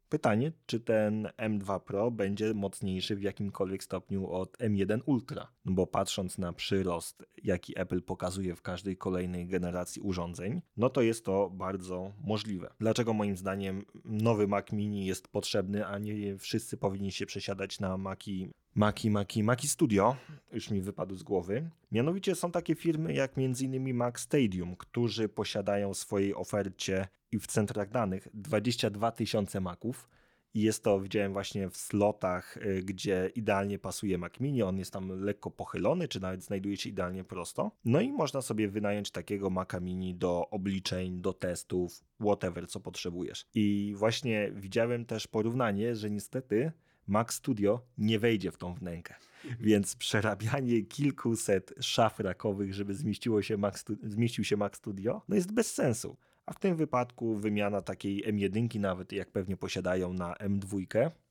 Pytanie, 0.09 0.51
czy 0.65 0.79
ten 0.79 1.27
M2 1.37 1.79
Pro 1.79 2.11
będzie 2.11 2.53
mocniejszy 2.53 3.15
w 3.15 3.21
jakimkolwiek 3.21 3.83
stopniu 3.83 4.31
od 4.31 4.57
M1 4.57 4.99
Ultra? 5.05 5.47
No 5.65 5.71
bo 5.71 5.87
patrząc 5.87 6.37
na 6.37 6.53
przyrost, 6.53 7.25
jaki 7.43 7.79
Apple 7.79 8.01
pokazuje 8.01 8.55
w 8.55 8.61
każdej 8.61 8.97
kolejnej 8.97 9.47
generacji 9.47 10.01
urządzeń, 10.01 10.61
no 10.77 10.89
to 10.89 11.01
jest 11.01 11.25
to 11.25 11.49
bardzo 11.49 12.13
możliwe. 12.23 12.73
Dlaczego 12.79 13.13
moim 13.13 13.37
zdaniem 13.37 13.85
nowy 14.05 14.47
Mac 14.47 14.71
Mini 14.71 15.05
jest 15.05 15.27
potrzebny, 15.27 15.87
a 15.87 15.99
nie 15.99 16.37
wszyscy 16.37 16.77
powinni 16.77 17.11
się 17.11 17.25
przesiadać 17.25 17.79
na 17.79 17.97
Maci 17.97 18.51
Maki, 18.77 19.09
Maki, 19.09 19.43
Maki 19.43 19.67
Studio, 19.67 20.15
już 20.53 20.69
mi 20.69 20.81
wypadł 20.81 21.15
z 21.15 21.23
głowy. 21.23 21.69
Mianowicie 21.91 22.35
są 22.35 22.51
takie 22.51 22.75
firmy 22.75 23.13
jak 23.13 23.31
m.in. 23.37 23.93
Mac 23.93 24.19
Stadium, 24.19 24.75
którzy 24.75 25.29
posiadają 25.29 25.93
w 25.93 25.97
swojej 25.97 26.35
ofercie 26.35 27.07
i 27.31 27.39
w 27.39 27.47
centrach 27.47 27.89
danych 27.89 28.27
22 28.33 29.11
tysiące 29.11 29.61
Maców. 29.61 30.09
I 30.53 30.61
jest 30.61 30.83
to, 30.83 30.99
widziałem 30.99 31.33
właśnie 31.33 31.69
w 31.69 31.77
slotach, 31.77 32.57
y, 32.57 32.83
gdzie 32.83 33.31
idealnie 33.35 33.79
pasuje 33.79 34.17
Mac 34.17 34.39
Mini. 34.39 34.63
On 34.63 34.77
jest 34.77 34.93
tam 34.93 35.21
lekko 35.21 35.51
pochylony, 35.51 36.07
czy 36.07 36.19
nawet 36.19 36.43
znajduje 36.43 36.77
się 36.77 36.89
idealnie 36.89 37.23
prosto. 37.23 37.71
No 37.85 38.01
i 38.01 38.11
można 38.11 38.41
sobie 38.41 38.67
wynająć 38.67 39.11
takiego 39.11 39.49
Maca 39.49 39.79
Mini 39.79 40.15
do 40.15 40.49
obliczeń, 40.49 41.21
do 41.21 41.33
testów, 41.33 42.03
whatever, 42.19 42.67
co 42.67 42.79
potrzebujesz. 42.79 43.45
I 43.55 43.93
właśnie 43.97 44.51
widziałem 44.55 45.05
też 45.05 45.27
porównanie, 45.27 45.95
że 45.95 46.09
niestety 46.09 46.71
Mac 47.07 47.33
Studio 47.33 47.81
nie 47.97 48.19
wejdzie 48.19 48.51
w 48.51 48.57
tą 48.57 48.73
wnękę. 48.73 49.15
Więc 49.59 49.95
przerabianie 49.95 50.81
kilkuset 50.81 51.73
szaf 51.81 52.19
rakowych, 52.19 52.73
żeby 52.73 52.95
zmieściło 52.95 53.41
się 53.41 53.57
Mac 53.57 53.83
zmieścił 54.03 54.43
się 54.43 54.57
Mac 54.57 54.75
Studio, 54.75 55.21
no 55.27 55.35
jest 55.35 55.51
bez 55.51 55.73
sensu. 55.73 56.17
A 56.45 56.53
w 56.53 56.59
tym 56.59 56.75
wypadku 56.75 57.35
wymiana 57.35 57.81
takiej 57.81 58.23
M1, 58.33 58.79
nawet 58.79 59.11
jak 59.11 59.31
pewnie 59.31 59.57
posiadają 59.57 60.13
na 60.13 60.33
M2, 60.33 60.85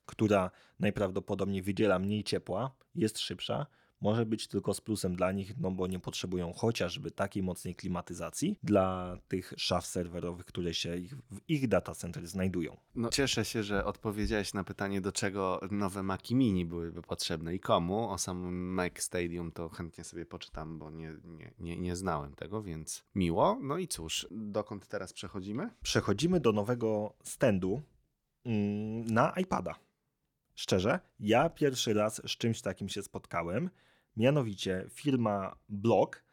która 0.07 0.51
najprawdopodobniej 0.81 1.63
wydziela 1.63 1.99
mniej 1.99 2.25
ciepła, 2.25 2.75
jest 2.95 3.19
szybsza, 3.19 3.67
może 4.01 4.27
być 4.27 4.49
tylko 4.49 4.75
z 4.75 4.81
plusem 4.81 5.17
dla 5.17 5.33
nich, 5.33 5.59
no 5.59 5.71
bo 5.71 5.87
nie 5.87 6.01
potrzebują 6.01 6.53
chociażby 6.53 7.11
takiej 7.11 7.43
mocnej 7.43 7.75
klimatyzacji 7.75 8.59
dla 8.63 9.19
tych 9.29 9.53
szaf 9.57 9.87
serwerowych, 9.87 10.47
które 10.47 10.75
się 10.75 10.97
ich, 10.97 11.15
w 11.17 11.41
ich 11.49 11.69
data 11.69 11.95
center 11.95 12.27
znajdują. 12.27 12.77
No, 12.95 13.09
cieszę 13.09 13.45
się, 13.45 13.63
że 13.63 13.85
odpowiedziałeś 13.85 14.55
na 14.55 14.65
pytanie, 14.65 15.01
do 15.01 15.13
czego 15.13 15.61
nowe 15.71 16.03
Maci 16.03 16.35
Mini 16.35 16.67
byłyby 16.67 17.03
potrzebne 17.03 17.55
i 17.55 17.61
komu. 17.61 18.11
O 18.11 18.19
samym 18.19 18.75
Mac 18.75 18.99
Stadium 18.99 19.53
to 19.53 19.69
chętnie 19.69 20.05
sobie 20.05 20.27
poczytam, 20.27 20.79
bo 20.79 20.91
nie, 20.91 21.15
nie, 21.25 21.53
nie, 21.59 21.77
nie 21.77 21.97
znałem 21.97 22.35
tego, 22.35 22.63
więc 22.63 23.05
miło. 23.15 23.59
No 23.63 23.79
i 23.79 23.89
cóż, 23.89 24.27
dokąd 24.31 24.89
teraz 24.89 25.13
przechodzimy? 25.13 25.71
Przechodzimy 25.83 26.41
do 26.41 26.53
nowego 26.53 27.15
standu 27.23 27.83
mm, 28.45 29.05
na 29.05 29.31
iPada. 29.31 29.86
Szczerze, 30.57 31.01
ja 31.21 31.51
pierwszy 31.51 31.95
raz 31.95 32.23
z 32.25 32.37
czymś 32.37 32.63
takim 32.63 32.89
się 32.89 33.03
spotkałem. 33.03 33.71
Mianowicie 34.17 34.87
firma 34.91 35.57
Block 35.69 36.25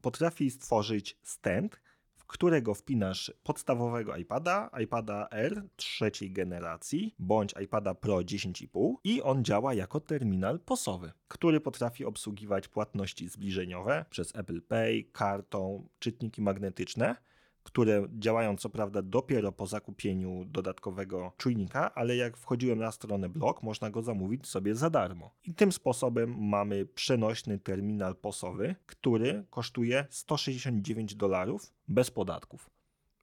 potrafi 0.00 0.50
stworzyć 0.50 1.18
stand, 1.22 1.80
w 2.16 2.24
którego 2.24 2.74
wpinasz 2.74 3.32
podstawowego 3.42 4.16
iPada, 4.16 4.70
iPada 4.82 5.28
R 5.30 5.62
trzeciej 5.76 6.32
generacji, 6.32 7.14
bądź 7.18 7.54
iPada 7.62 7.94
Pro 7.94 8.16
10,5 8.16 8.94
i 9.04 9.22
on 9.22 9.44
działa 9.44 9.74
jako 9.74 10.00
terminal 10.00 10.60
posowy, 10.60 11.12
który 11.28 11.60
potrafi 11.60 12.04
obsługiwać 12.04 12.68
płatności 12.68 13.28
zbliżeniowe 13.28 14.04
przez 14.10 14.36
Apple 14.36 14.62
Pay, 14.62 15.04
kartą, 15.12 15.88
czytniki 15.98 16.42
magnetyczne 16.42 17.16
które 17.62 18.06
działają 18.18 18.56
co 18.56 18.70
prawda 18.70 19.02
dopiero 19.02 19.52
po 19.52 19.66
zakupieniu 19.66 20.44
dodatkowego 20.44 21.32
czujnika, 21.36 21.94
ale 21.94 22.16
jak 22.16 22.36
wchodziłem 22.36 22.78
na 22.78 22.92
stronę 22.92 23.28
blog, 23.28 23.62
można 23.62 23.90
go 23.90 24.02
zamówić 24.02 24.46
sobie 24.46 24.74
za 24.74 24.90
darmo. 24.90 25.30
I 25.44 25.54
tym 25.54 25.72
sposobem 25.72 26.48
mamy 26.48 26.86
przenośny 26.86 27.58
terminal 27.58 28.16
posowy, 28.16 28.74
który 28.86 29.44
kosztuje 29.50 30.06
169 30.10 31.14
dolarów 31.14 31.72
bez 31.88 32.10
podatków. 32.10 32.70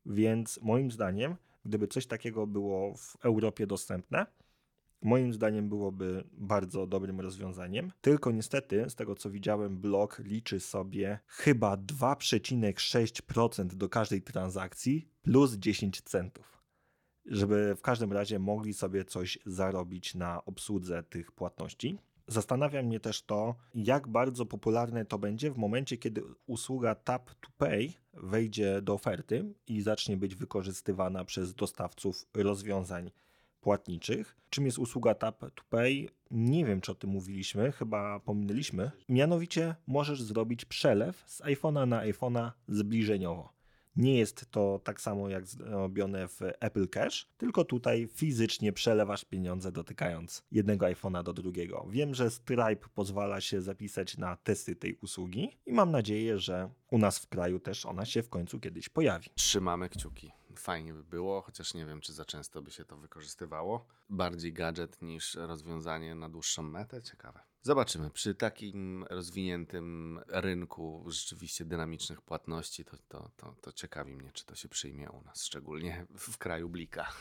Więc 0.06 0.60
moim 0.62 0.92
zdaniem, 0.92 1.36
gdyby 1.66 1.88
coś 1.88 2.08
takiego 2.08 2.48
było 2.48 2.94
w 2.94 3.18
Europie 3.26 3.68
dostępne, 3.68 4.26
moim 5.02 5.34
zdaniem 5.34 5.70
byłoby 5.70 6.24
bardzo 6.32 6.88
dobrym 6.88 7.20
rozwiązaniem. 7.20 7.92
Tylko 8.02 8.32
niestety, 8.32 8.90
z 8.90 8.96
tego 8.96 9.16
co 9.16 9.30
widziałem, 9.30 9.78
blok 9.78 10.20
liczy 10.20 10.60
sobie 10.60 11.20
chyba 11.28 11.76
2,6% 11.78 13.66
do 13.66 13.90
każdej 13.90 14.22
transakcji 14.22 15.10
plus 15.22 15.54
10 15.54 16.02
centów. 16.02 16.64
Żeby 17.26 17.76
w 17.76 17.82
każdym 17.82 18.14
razie 18.14 18.40
mogli 18.40 18.74
sobie 18.74 19.06
coś 19.06 19.40
zarobić 19.46 20.16
na 20.16 20.46
obsłudze 20.46 21.04
tych 21.04 21.32
płatności. 21.32 21.98
Zastanawia 22.28 22.84
mnie 22.84 23.00
też 23.00 23.22
to, 23.22 23.56
jak 23.74 24.08
bardzo 24.08 24.46
popularne 24.46 25.06
to 25.06 25.20
będzie 25.20 25.52
w 25.52 25.58
momencie, 25.58 25.98
kiedy 25.98 26.24
usługa 26.46 26.96
Tap 26.96 27.30
to 27.30 27.50
Pay 27.58 27.94
wejdzie 28.14 28.82
do 28.82 28.94
oferty 28.94 29.54
i 29.68 29.82
zacznie 29.82 30.18
być 30.18 30.36
wykorzystywana 30.36 31.26
przez 31.26 31.54
dostawców 31.54 32.26
rozwiązań 32.34 33.12
płatniczych. 33.68 34.36
Czym 34.50 34.66
jest 34.66 34.80
usługa 34.80 35.16
Tap 35.16 35.40
to 35.40 35.64
Pay? 35.70 36.08
Nie 36.32 36.66
wiem, 36.66 36.82
czy 36.82 36.92
o 36.92 36.96
tym 36.96 37.10
mówiliśmy, 37.10 37.72
chyba 37.72 38.20
pominęliśmy. 38.20 38.92
Mianowicie 39.10 39.76
możesz 39.88 40.22
zrobić 40.22 40.66
przelew 40.66 41.24
z 41.26 41.42
iPhone'a 41.42 41.88
na 41.88 42.06
iPhone'a 42.06 42.52
zbliżeniowo. 42.68 43.54
Nie 43.96 44.18
jest 44.18 44.52
to 44.52 44.82
tak 44.84 45.02
samo 45.02 45.30
jak 45.30 45.48
zrobione 45.48 46.28
w 46.28 46.40
Apple 46.60 46.88
Cash, 46.88 47.30
tylko 47.38 47.66
tutaj 47.66 48.08
fizycznie 48.14 48.74
przelewasz 48.74 49.26
pieniądze 49.26 49.72
dotykając 49.72 50.44
jednego 50.52 50.86
iPhone'a 50.86 51.24
do 51.24 51.34
drugiego. 51.34 51.88
Wiem, 51.90 52.16
że 52.16 52.32
Stripe 52.32 52.90
pozwala 52.96 53.42
się 53.42 53.62
zapisać 53.62 54.18
na 54.18 54.36
testy 54.36 54.76
tej 54.76 54.96
usługi 55.02 55.58
i 55.66 55.74
mam 55.74 55.92
nadzieję, 55.92 56.40
że 56.40 56.70
u 56.92 56.98
nas 56.98 57.20
w 57.20 57.28
kraju 57.28 57.60
też 57.60 57.86
ona 57.86 58.06
się 58.06 58.24
w 58.24 58.30
końcu 58.30 58.60
kiedyś 58.60 58.90
pojawi. 58.90 59.30
Trzymamy 59.36 59.90
kciuki 59.90 60.32
fajnie 60.60 60.94
by 60.94 61.04
było, 61.04 61.42
chociaż 61.42 61.74
nie 61.74 61.86
wiem, 61.86 62.02
czy 62.02 62.14
za 62.14 62.26
często 62.26 62.62
by 62.62 62.72
się 62.72 62.86
to 62.86 62.98
wykorzystywało. 62.98 63.88
Bardziej 64.10 64.54
gadżet 64.54 65.02
niż 65.02 65.36
rozwiązanie 65.36 66.16
na 66.16 66.30
dłuższą 66.30 66.64
metę. 66.64 67.02
Ciekawe. 67.02 67.40
Zobaczymy. 67.62 68.10
Przy 68.10 68.36
takim 68.36 69.06
rozwiniętym 69.10 70.20
rynku 70.28 71.06
rzeczywiście 71.08 71.66
dynamicznych 71.66 72.22
płatności, 72.22 72.86
to, 72.86 72.98
to, 73.08 73.32
to, 73.38 73.56
to 73.62 73.72
ciekawi 73.72 74.16
mnie, 74.16 74.32
czy 74.32 74.46
to 74.46 74.56
się 74.56 74.70
przyjmie 74.70 75.12
u 75.12 75.22
nas, 75.22 75.44
szczególnie 75.44 76.06
w 76.18 76.38
kraju 76.38 76.70
Blika. 76.70 77.12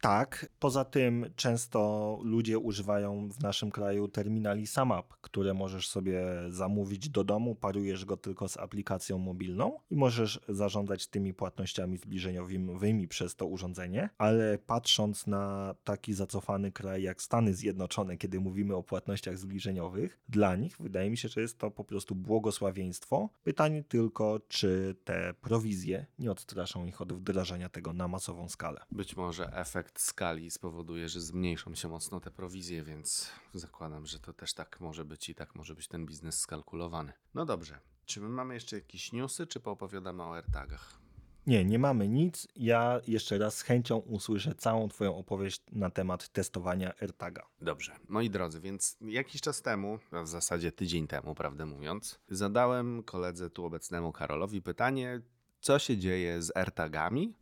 Tak, 0.00 0.46
poza 0.58 0.84
tym 0.84 1.26
często 1.36 2.18
ludzie 2.22 2.58
używają 2.58 3.28
w 3.28 3.40
naszym 3.40 3.70
kraju 3.70 4.08
terminali 4.08 4.66
SAMAP, 4.66 5.14
które 5.20 5.54
możesz 5.54 5.88
sobie 5.88 6.24
zamówić 6.48 7.08
do 7.08 7.24
domu, 7.24 7.54
parujesz 7.54 8.04
go 8.04 8.16
tylko 8.16 8.48
z 8.48 8.56
aplikacją 8.56 9.18
mobilną 9.18 9.80
i 9.90 9.96
możesz 9.96 10.40
zarządzać 10.48 11.06
tymi 11.06 11.34
płatnościami 11.34 11.98
zbliżeniowymi 11.98 13.08
przez 13.08 13.36
to 13.36 13.46
urządzenie, 13.46 14.08
ale 14.18 14.58
patrząc 14.58 15.26
na 15.26 15.74
taki 15.84 16.14
zacofany 16.14 16.72
kraj 16.72 17.02
jak 17.02 17.22
Stany 17.22 17.54
Zjednoczone, 17.54 18.16
kiedy 18.16 18.40
mówimy 18.40 18.76
o 18.76 18.82
płatnościach 18.82 19.38
zbliżeniowych, 19.38 20.18
dla 20.28 20.56
nich 20.56 20.76
wydaje 20.80 21.10
mi 21.10 21.16
się, 21.16 21.28
że 21.28 21.40
jest 21.40 21.58
to 21.58 21.70
po 21.70 21.84
prostu 21.84 22.14
błogosławieństwo. 22.14 23.28
Pytanie 23.44 23.84
tylko, 23.84 24.40
czy 24.48 24.96
te 25.04 25.34
prowizje 25.40 26.06
nie 26.18 26.30
odstraszą 26.30 26.86
ich 26.86 27.00
od 27.00 27.12
wdrażania 27.12 27.68
tego 27.68 27.92
na 27.92 28.08
masową 28.08 28.48
skalę. 28.48 28.80
Być 28.90 29.16
może 29.16 29.52
efekt 29.52 29.85
efekt 29.86 30.00
skali 30.00 30.50
spowoduje, 30.50 31.08
że 31.08 31.20
zmniejszą 31.20 31.74
się 31.74 31.88
mocno 31.88 32.20
te 32.20 32.30
prowizje, 32.30 32.82
więc 32.82 33.30
zakładam, 33.54 34.06
że 34.06 34.18
to 34.18 34.32
też 34.32 34.54
tak 34.54 34.80
może 34.80 35.04
być 35.04 35.28
i 35.28 35.34
tak 35.34 35.54
może 35.54 35.74
być 35.74 35.88
ten 35.88 36.06
biznes 36.06 36.38
skalkulowany. 36.40 37.12
No 37.34 37.44
dobrze. 37.44 37.78
Czy 38.06 38.20
my 38.20 38.28
mamy 38.28 38.54
jeszcze 38.54 38.76
jakieś 38.76 39.12
newsy, 39.12 39.46
czy 39.46 39.60
poopowiadamy 39.60 40.22
o 40.22 40.34
AirTagach? 40.34 40.98
Nie, 41.46 41.64
nie 41.64 41.78
mamy 41.78 42.08
nic. 42.08 42.48
Ja 42.56 43.00
jeszcze 43.06 43.38
raz 43.38 43.56
z 43.56 43.62
chęcią 43.62 43.96
usłyszę 43.96 44.54
całą 44.54 44.88
Twoją 44.88 45.16
opowieść 45.16 45.62
na 45.72 45.90
temat 45.90 46.28
testowania 46.28 46.92
AirTaga. 47.00 47.46
Dobrze. 47.60 47.96
Moi 48.08 48.30
drodzy, 48.30 48.60
więc 48.60 48.96
jakiś 49.00 49.40
czas 49.40 49.62
temu, 49.62 49.98
w 50.24 50.28
zasadzie 50.28 50.72
tydzień 50.72 51.06
temu, 51.06 51.34
prawdę 51.34 51.66
mówiąc, 51.66 52.20
zadałem 52.28 53.02
koledze 53.02 53.50
tu 53.50 53.64
obecnemu 53.64 54.12
Karolowi 54.12 54.62
pytanie, 54.62 55.20
co 55.60 55.78
się 55.78 55.98
dzieje 55.98 56.42
z 56.42 56.56
AirTagami 56.56 57.34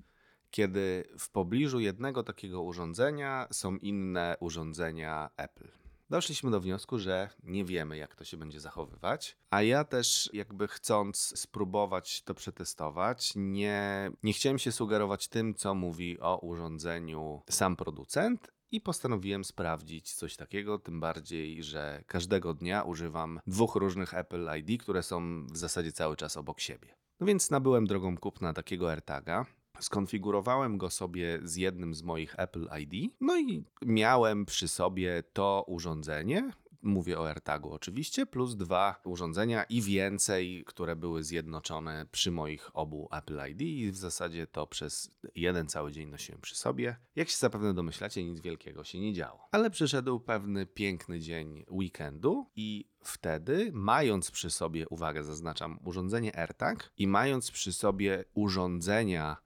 kiedy 0.54 1.04
w 1.18 1.30
pobliżu 1.30 1.80
jednego 1.80 2.23
takiego 2.23 2.62
urządzenia 2.62 3.49
są 3.52 3.76
inne 3.76 4.37
urządzenia 4.40 5.30
Apple. 5.37 5.68
Doszliśmy 6.11 6.50
do 6.50 6.61
wniosku, 6.61 6.99
że 6.99 7.28
nie 7.42 7.64
wiemy, 7.64 7.96
jak 7.96 8.14
to 8.14 8.25
się 8.25 8.37
będzie 8.37 8.61
zachowywać, 8.61 9.37
a 9.50 9.62
ja 9.62 9.84
też, 9.84 10.30
jakby 10.32 10.68
chcąc 10.68 11.32
spróbować 11.40 12.23
to 12.23 12.34
przetestować, 12.34 13.32
nie, 13.37 14.11
nie 14.23 14.32
chciałem 14.32 14.58
się 14.58 14.73
sugerować 14.73 15.28
tym, 15.28 15.54
co 15.54 15.75
mówi 15.75 16.20
o 16.20 16.38
urządzeniu 16.38 17.42
sam 17.50 17.76
producent, 17.76 18.52
i 18.70 18.80
postanowiłem 18.80 19.44
sprawdzić 19.44 20.12
coś 20.12 20.37
takiego, 20.37 20.78
tym 20.78 21.00
bardziej, 21.00 21.62
że 21.62 22.04
każdego 22.06 22.54
dnia 22.54 22.82
używam 22.82 23.40
dwóch 23.46 23.75
różnych 23.75 24.14
Apple 24.14 24.49
ID, 24.58 24.82
które 24.82 25.02
są 25.02 25.46
w 25.46 25.56
zasadzie 25.56 25.92
cały 25.92 26.16
czas 26.16 26.37
obok 26.37 26.61
siebie. 26.61 26.94
No 27.20 27.26
więc 27.26 27.50
nabyłem 27.50 27.87
drogą 27.87 28.16
kupna 28.16 28.52
takiego 28.52 28.90
AirTaga. 28.90 29.46
Skonfigurowałem 29.81 30.78
go 30.78 30.90
sobie 30.90 31.40
z 31.43 31.57
jednym 31.57 31.95
z 31.95 32.02
moich 32.02 32.35
Apple 32.38 32.69
ID, 32.81 33.12
no 33.21 33.38
i 33.38 33.64
miałem 33.83 34.47
przy 34.47 34.69
sobie 34.69 35.23
to 35.33 35.64
urządzenie, 35.66 36.50
Mówię 36.85 37.21
o 37.21 37.28
AirTagu 37.28 37.73
oczywiście, 37.73 38.26
plus 38.26 38.57
dwa 38.57 39.00
urządzenia 39.04 39.64
i 39.64 39.83
więcej, 39.83 40.64
które 40.66 40.97
były 40.97 41.25
zjednoczone 41.25 42.07
przy 42.12 42.31
moich 42.31 42.76
obu 42.76 43.09
Apple 43.12 43.40
ID 43.50 43.61
i 43.61 43.90
w 43.90 43.97
zasadzie 43.97 44.47
to 44.47 44.66
przez 44.66 45.11
jeden 45.35 45.66
cały 45.66 45.93
dzień 45.93 46.09
nosiłem 46.09 46.40
przy 46.40 46.57
sobie. 46.57 46.97
Jak 47.16 47.28
się 47.28 47.37
zapewne 47.37 47.75
domyślacie, 47.75 48.25
nic 48.25 48.40
wielkiego 48.40 48.85
się 48.85 49.00
nie 49.00 49.12
działo. 49.12 49.49
Ale 49.52 49.71
przyszedł 49.71 50.21
pewny 50.21 50.66
piękny 50.66 51.21
dzień 51.21 51.64
weekendu 51.71 52.47
i 52.57 52.88
wtedy, 53.04 53.71
mając 53.73 54.31
przy 54.31 54.50
sobie, 54.50 54.88
uwagę 54.88 55.25
zaznaczam, 55.25 55.78
urządzenie 55.85 56.38
AirTag 56.38 56.93
i 56.99 57.07
mając 57.07 57.50
przy 57.50 57.73
sobie 57.73 58.25
urządzenia 58.35 59.37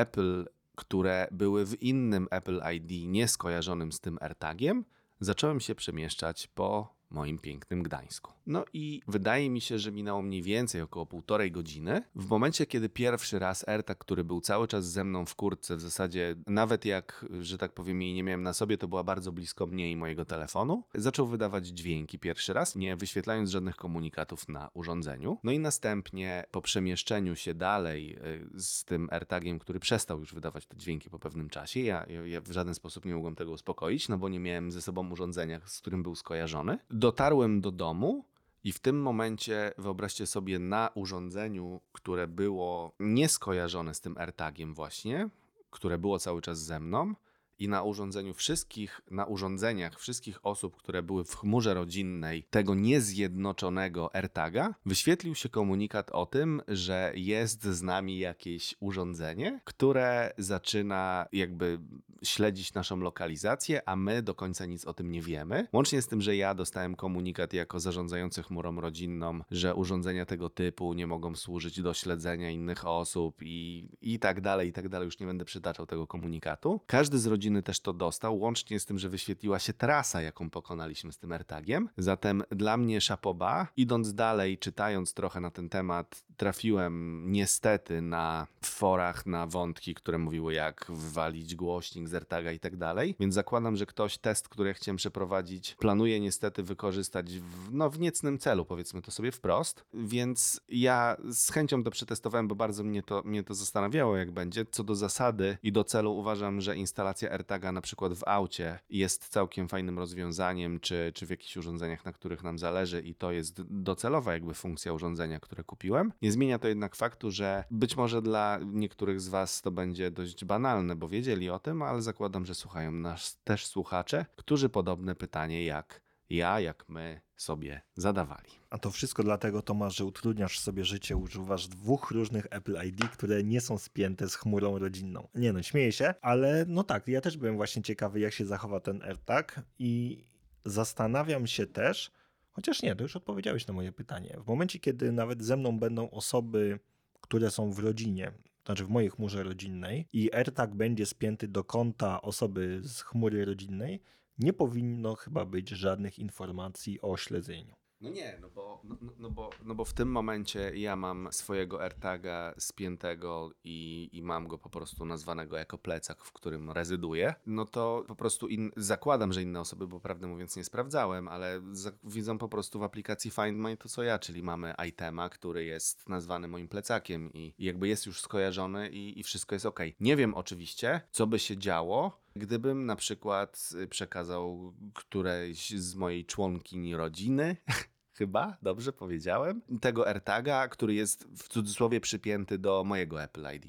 Apple, 0.00 0.44
które 0.76 1.28
były 1.30 1.66
w 1.66 1.82
innym 1.82 2.28
Apple 2.30 2.60
ID 2.74 3.08
nieskojarzonym 3.08 3.92
z 3.92 4.00
tym 4.00 4.18
AirTagiem, 4.20 4.84
zacząłem 5.20 5.60
się 5.60 5.74
przemieszczać 5.74 6.46
po 6.46 6.97
moim 7.10 7.38
pięknym 7.38 7.82
Gdańsku. 7.82 8.32
No 8.46 8.64
i 8.72 9.02
wydaje 9.08 9.50
mi 9.50 9.60
się, 9.60 9.78
że 9.78 9.92
minęło 9.92 10.22
mniej 10.22 10.42
więcej 10.42 10.80
około 10.82 11.06
półtorej 11.06 11.52
godziny. 11.52 12.02
W 12.14 12.28
momencie, 12.28 12.66
kiedy 12.66 12.88
pierwszy 12.88 13.38
raz 13.38 13.68
AirTag, 13.68 13.98
który 13.98 14.24
był 14.24 14.40
cały 14.40 14.68
czas 14.68 14.90
ze 14.90 15.04
mną 15.04 15.26
w 15.26 15.34
kurtce, 15.34 15.76
w 15.76 15.80
zasadzie 15.80 16.34
nawet 16.46 16.84
jak, 16.84 17.26
że 17.40 17.58
tak 17.58 17.72
powiem, 17.72 18.02
jej 18.02 18.14
nie 18.14 18.22
miałem 18.22 18.42
na 18.42 18.52
sobie, 18.52 18.78
to 18.78 18.88
była 18.88 19.04
bardzo 19.04 19.32
blisko 19.32 19.66
mnie 19.66 19.90
i 19.90 19.96
mojego 19.96 20.24
telefonu, 20.24 20.84
zaczął 20.94 21.26
wydawać 21.26 21.66
dźwięki 21.66 22.18
pierwszy 22.18 22.52
raz, 22.52 22.76
nie 22.76 22.96
wyświetlając 22.96 23.50
żadnych 23.50 23.76
komunikatów 23.76 24.48
na 24.48 24.70
urządzeniu. 24.74 25.38
No 25.44 25.52
i 25.52 25.58
następnie 25.58 26.44
po 26.50 26.62
przemieszczeniu 26.62 27.36
się 27.36 27.54
dalej 27.54 28.16
y, 28.54 28.60
z 28.60 28.84
tym 28.84 29.08
AirTagiem, 29.10 29.58
który 29.58 29.80
przestał 29.80 30.20
już 30.20 30.34
wydawać 30.34 30.66
te 30.66 30.76
dźwięki 30.76 31.10
po 31.10 31.18
pewnym 31.18 31.48
czasie, 31.48 31.80
ja, 31.80 32.06
ja 32.24 32.40
w 32.40 32.52
żaden 32.52 32.74
sposób 32.74 33.04
nie 33.04 33.14
mogłem 33.14 33.34
tego 33.34 33.50
uspokoić, 33.50 34.08
no 34.08 34.18
bo 34.18 34.28
nie 34.28 34.40
miałem 34.40 34.72
ze 34.72 34.82
sobą 34.82 35.10
urządzenia, 35.10 35.60
z 35.64 35.80
którym 35.80 36.02
był 36.02 36.14
skojarzony. 36.14 36.78
Dotarłem 36.98 37.60
do 37.60 37.70
domu, 37.70 38.24
i 38.64 38.72
w 38.72 38.80
tym 38.80 39.02
momencie 39.02 39.72
wyobraźcie 39.78 40.26
sobie 40.26 40.58
na 40.58 40.90
urządzeniu, 40.94 41.80
które 41.92 42.28
było 42.28 42.92
nieskojarzone 43.00 43.94
z 43.94 44.00
tym 44.00 44.18
AirTagiem 44.18 44.74
właśnie, 44.74 45.28
które 45.70 45.98
było 45.98 46.18
cały 46.18 46.42
czas 46.42 46.58
ze 46.64 46.80
mną, 46.80 47.14
i 47.58 47.68
na 47.68 47.82
urządzeniu 47.82 48.34
wszystkich, 48.34 49.00
na 49.10 49.24
urządzeniach 49.24 50.00
wszystkich 50.00 50.46
osób, 50.46 50.76
które 50.76 51.02
były 51.02 51.24
w 51.24 51.36
chmurze 51.36 51.74
rodzinnej 51.74 52.42
tego 52.50 52.74
niezjednoczonego 52.74 54.14
AirTaga, 54.14 54.74
wyświetlił 54.86 55.34
się 55.34 55.48
komunikat 55.48 56.10
o 56.10 56.26
tym, 56.26 56.62
że 56.68 57.12
jest 57.14 57.64
z 57.64 57.82
nami 57.82 58.18
jakieś 58.18 58.74
urządzenie, 58.80 59.60
które 59.64 60.32
zaczyna 60.38 61.26
jakby 61.32 61.78
śledzić 62.22 62.74
naszą 62.74 62.96
lokalizację, 62.96 63.88
a 63.88 63.96
my 63.96 64.22
do 64.22 64.34
końca 64.34 64.66
nic 64.66 64.84
o 64.84 64.94
tym 64.94 65.10
nie 65.10 65.22
wiemy. 65.22 65.68
Łącznie 65.72 66.02
z 66.02 66.06
tym, 66.06 66.20
że 66.20 66.36
ja 66.36 66.54
dostałem 66.54 66.94
komunikat 66.94 67.52
jako 67.52 67.80
zarządzający 67.80 68.42
chmurą 68.42 68.80
rodzinną, 68.80 69.40
że 69.50 69.74
urządzenia 69.74 70.26
tego 70.26 70.50
typu 70.50 70.94
nie 70.94 71.06
mogą 71.06 71.34
służyć 71.36 71.82
do 71.82 71.94
śledzenia 71.94 72.50
innych 72.50 72.86
osób 72.86 73.36
i, 73.42 73.88
i 74.02 74.18
tak 74.18 74.40
dalej, 74.40 74.68
i 74.68 74.72
tak 74.72 74.88
dalej. 74.88 75.06
Już 75.06 75.18
nie 75.18 75.26
będę 75.26 75.44
przytaczał 75.44 75.86
tego 75.86 76.06
komunikatu. 76.06 76.80
Każdy 76.86 77.18
z 77.18 77.26
rodziny 77.26 77.62
też 77.62 77.80
to 77.80 77.92
dostał, 77.92 78.38
łącznie 78.38 78.80
z 78.80 78.86
tym, 78.86 78.98
że 78.98 79.08
wyświetliła 79.08 79.58
się 79.58 79.72
trasa, 79.72 80.22
jaką 80.22 80.50
pokonaliśmy 80.50 81.12
z 81.12 81.18
tym 81.18 81.32
AirTagiem. 81.32 81.88
Zatem 81.96 82.42
dla 82.50 82.76
mnie 82.76 83.00
szapoba. 83.00 83.68
Idąc 83.76 84.14
dalej, 84.14 84.58
czytając 84.58 85.14
trochę 85.14 85.40
na 85.40 85.50
ten 85.50 85.68
temat, 85.68 86.24
trafiłem 86.36 87.24
niestety 87.32 88.02
na 88.02 88.46
forach 88.62 89.26
na 89.26 89.46
wątki, 89.46 89.94
które 89.94 90.18
mówiły 90.18 90.54
jak 90.54 90.86
wywalić 90.88 91.54
głośnik 91.54 92.07
z 92.08 92.14
AirTaga 92.14 92.52
i 92.52 92.60
tak 92.60 92.76
dalej. 92.76 93.14
Więc 93.20 93.34
zakładam, 93.34 93.76
że 93.76 93.86
ktoś 93.86 94.18
test, 94.18 94.48
który 94.48 94.68
ja 94.68 94.74
chciałem 94.74 94.96
przeprowadzić, 94.96 95.74
planuje 95.74 96.20
niestety 96.20 96.62
wykorzystać 96.62 97.38
w, 97.38 97.72
no, 97.72 97.90
w 97.90 98.00
niecnym 98.00 98.38
celu, 98.38 98.64
powiedzmy 98.64 99.02
to 99.02 99.10
sobie 99.10 99.32
wprost. 99.32 99.84
Więc 99.94 100.60
ja 100.68 101.16
z 101.30 101.50
chęcią 101.50 101.84
to 101.84 101.90
przetestowałem, 101.90 102.48
bo 102.48 102.54
bardzo 102.54 102.84
mnie 102.84 103.02
to, 103.02 103.22
mnie 103.24 103.42
to 103.44 103.54
zastanawiało, 103.54 104.16
jak 104.16 104.30
będzie. 104.30 104.64
Co 104.70 104.84
do 104.84 104.94
zasady 104.94 105.58
i 105.62 105.72
do 105.72 105.84
celu 105.84 106.16
uważam, 106.16 106.60
że 106.60 106.76
instalacja 106.76 107.30
AirTaga 107.30 107.72
na 107.72 107.80
przykład 107.80 108.14
w 108.14 108.22
aucie 108.26 108.78
jest 108.90 109.28
całkiem 109.28 109.68
fajnym 109.68 109.98
rozwiązaniem, 109.98 110.80
czy, 110.80 111.12
czy 111.14 111.26
w 111.26 111.30
jakichś 111.30 111.56
urządzeniach, 111.56 112.04
na 112.04 112.12
których 112.12 112.42
nam 112.42 112.58
zależy 112.58 113.00
i 113.00 113.14
to 113.14 113.32
jest 113.32 113.62
docelowa 113.62 114.32
jakby 114.32 114.54
funkcja 114.54 114.92
urządzenia, 114.92 115.40
które 115.40 115.64
kupiłem. 115.64 116.12
Nie 116.22 116.32
zmienia 116.32 116.58
to 116.58 116.68
jednak 116.68 116.96
faktu, 116.96 117.30
że 117.30 117.64
być 117.70 117.96
może 117.96 118.22
dla 118.22 118.58
niektórych 118.72 119.20
z 119.20 119.28
Was 119.28 119.62
to 119.62 119.70
będzie 119.70 120.10
dość 120.10 120.44
banalne, 120.44 120.96
bo 120.96 121.08
wiedzieli 121.08 121.50
o 121.50 121.58
tym, 121.58 121.82
ale 121.82 121.97
zakładam, 122.02 122.46
że 122.46 122.54
słuchają 122.54 122.92
nas 122.92 123.40
też 123.44 123.66
słuchacze, 123.66 124.26
którzy 124.36 124.68
podobne 124.68 125.14
pytanie 125.14 125.64
jak 125.64 126.08
ja, 126.30 126.60
jak 126.60 126.88
my 126.88 127.20
sobie 127.36 127.82
zadawali. 127.96 128.50
A 128.70 128.78
to 128.78 128.90
wszystko 128.90 129.22
dlatego, 129.22 129.62
Tomasz, 129.62 129.96
że 129.96 130.04
utrudniasz 130.04 130.60
sobie 130.60 130.84
życie, 130.84 131.16
używasz 131.16 131.68
dwóch 131.68 132.10
różnych 132.10 132.46
Apple 132.50 132.76
ID, 132.86 133.08
które 133.08 133.44
nie 133.44 133.60
są 133.60 133.78
spięte 133.78 134.28
z 134.28 134.34
chmurą 134.34 134.78
rodzinną. 134.78 135.28
Nie 135.34 135.52
no, 135.52 135.62
śmieję 135.62 135.92
się, 135.92 136.14
ale 136.22 136.64
no 136.68 136.84
tak, 136.84 137.08
ja 137.08 137.20
też 137.20 137.36
byłem 137.36 137.56
właśnie 137.56 137.82
ciekawy, 137.82 138.20
jak 138.20 138.32
się 138.32 138.46
zachowa 138.46 138.80
ten 138.80 139.02
AirTag 139.02 139.60
i 139.78 140.24
zastanawiam 140.64 141.46
się 141.46 141.66
też, 141.66 142.10
chociaż 142.50 142.82
nie, 142.82 142.96
to 142.96 143.02
już 143.02 143.16
odpowiedziałeś 143.16 143.66
na 143.66 143.74
moje 143.74 143.92
pytanie. 143.92 144.36
W 144.44 144.46
momencie, 144.46 144.78
kiedy 144.78 145.12
nawet 145.12 145.42
ze 145.42 145.56
mną 145.56 145.78
będą 145.78 146.10
osoby, 146.10 146.78
które 147.20 147.50
są 147.50 147.70
w 147.70 147.78
rodzinie, 147.78 148.32
znaczy 148.68 148.84
w 148.84 148.88
mojej 148.88 149.10
chmurze 149.10 149.42
rodzinnej 149.42 150.08
i 150.12 150.34
AirTag 150.34 150.74
będzie 150.74 151.06
spięty 151.06 151.48
do 151.48 151.64
konta 151.64 152.22
osoby 152.22 152.80
z 152.82 153.00
chmury 153.00 153.44
rodzinnej, 153.44 154.02
nie 154.38 154.52
powinno 154.52 155.14
chyba 155.14 155.44
być 155.44 155.68
żadnych 155.68 156.18
informacji 156.18 157.00
o 157.00 157.16
śledzeniu. 157.16 157.77
No 158.00 158.10
nie, 158.10 158.38
no 158.40 158.50
bo, 158.50 158.80
no, 158.84 158.96
no, 159.00 159.12
no, 159.18 159.30
bo, 159.30 159.50
no 159.64 159.74
bo 159.74 159.84
w 159.84 159.92
tym 159.92 160.10
momencie 160.10 160.72
ja 160.74 160.96
mam 160.96 161.28
swojego 161.30 161.82
AirTaga 161.82 162.54
spiętego 162.58 163.50
i, 163.64 164.08
i 164.12 164.22
mam 164.22 164.48
go 164.48 164.58
po 164.58 164.70
prostu 164.70 165.04
nazwanego 165.04 165.56
jako 165.56 165.78
plecak, 165.78 166.24
w 166.24 166.32
którym 166.32 166.70
rezyduję, 166.70 167.34
no 167.46 167.64
to 167.64 168.04
po 168.08 168.16
prostu 168.16 168.48
in, 168.48 168.70
zakładam, 168.76 169.32
że 169.32 169.42
inne 169.42 169.60
osoby, 169.60 169.86
bo 169.86 170.00
prawdę 170.00 170.26
mówiąc 170.26 170.56
nie 170.56 170.64
sprawdzałem, 170.64 171.28
ale 171.28 171.60
za, 171.72 171.90
widzą 172.04 172.38
po 172.38 172.48
prostu 172.48 172.78
w 172.78 172.82
aplikacji 172.82 173.30
Find 173.30 173.58
My 173.58 173.76
to 173.76 173.88
co 173.88 174.02
ja, 174.02 174.18
czyli 174.18 174.42
mamy 174.42 174.74
itema, 174.88 175.28
który 175.28 175.64
jest 175.64 176.08
nazwany 176.08 176.48
moim 176.48 176.68
plecakiem 176.68 177.32
i, 177.32 177.54
i 177.58 177.64
jakby 177.64 177.88
jest 177.88 178.06
już 178.06 178.20
skojarzony 178.20 178.88
i, 178.88 179.20
i 179.20 179.22
wszystko 179.22 179.54
jest 179.54 179.66
ok. 179.66 179.80
Nie 180.00 180.16
wiem 180.16 180.34
oczywiście, 180.34 181.00
co 181.10 181.26
by 181.26 181.38
się 181.38 181.58
działo, 181.58 182.27
Gdybym 182.36 182.86
na 182.86 182.96
przykład 182.96 183.68
y, 183.82 183.88
przekazał 183.88 184.74
którejś 184.94 185.70
z 185.70 185.94
mojej 185.94 186.24
członkini 186.24 186.96
rodziny 186.96 187.56
chyba, 188.18 188.56
dobrze 188.62 188.92
powiedziałem, 188.92 189.62
tego 189.80 190.08
AirTaga, 190.08 190.68
który 190.68 190.94
jest 190.94 191.24
w 191.36 191.48
cudzysłowie 191.48 192.00
przypięty 192.00 192.58
do 192.58 192.84
mojego 192.84 193.22
Apple 193.22 193.46
ID. 193.56 193.64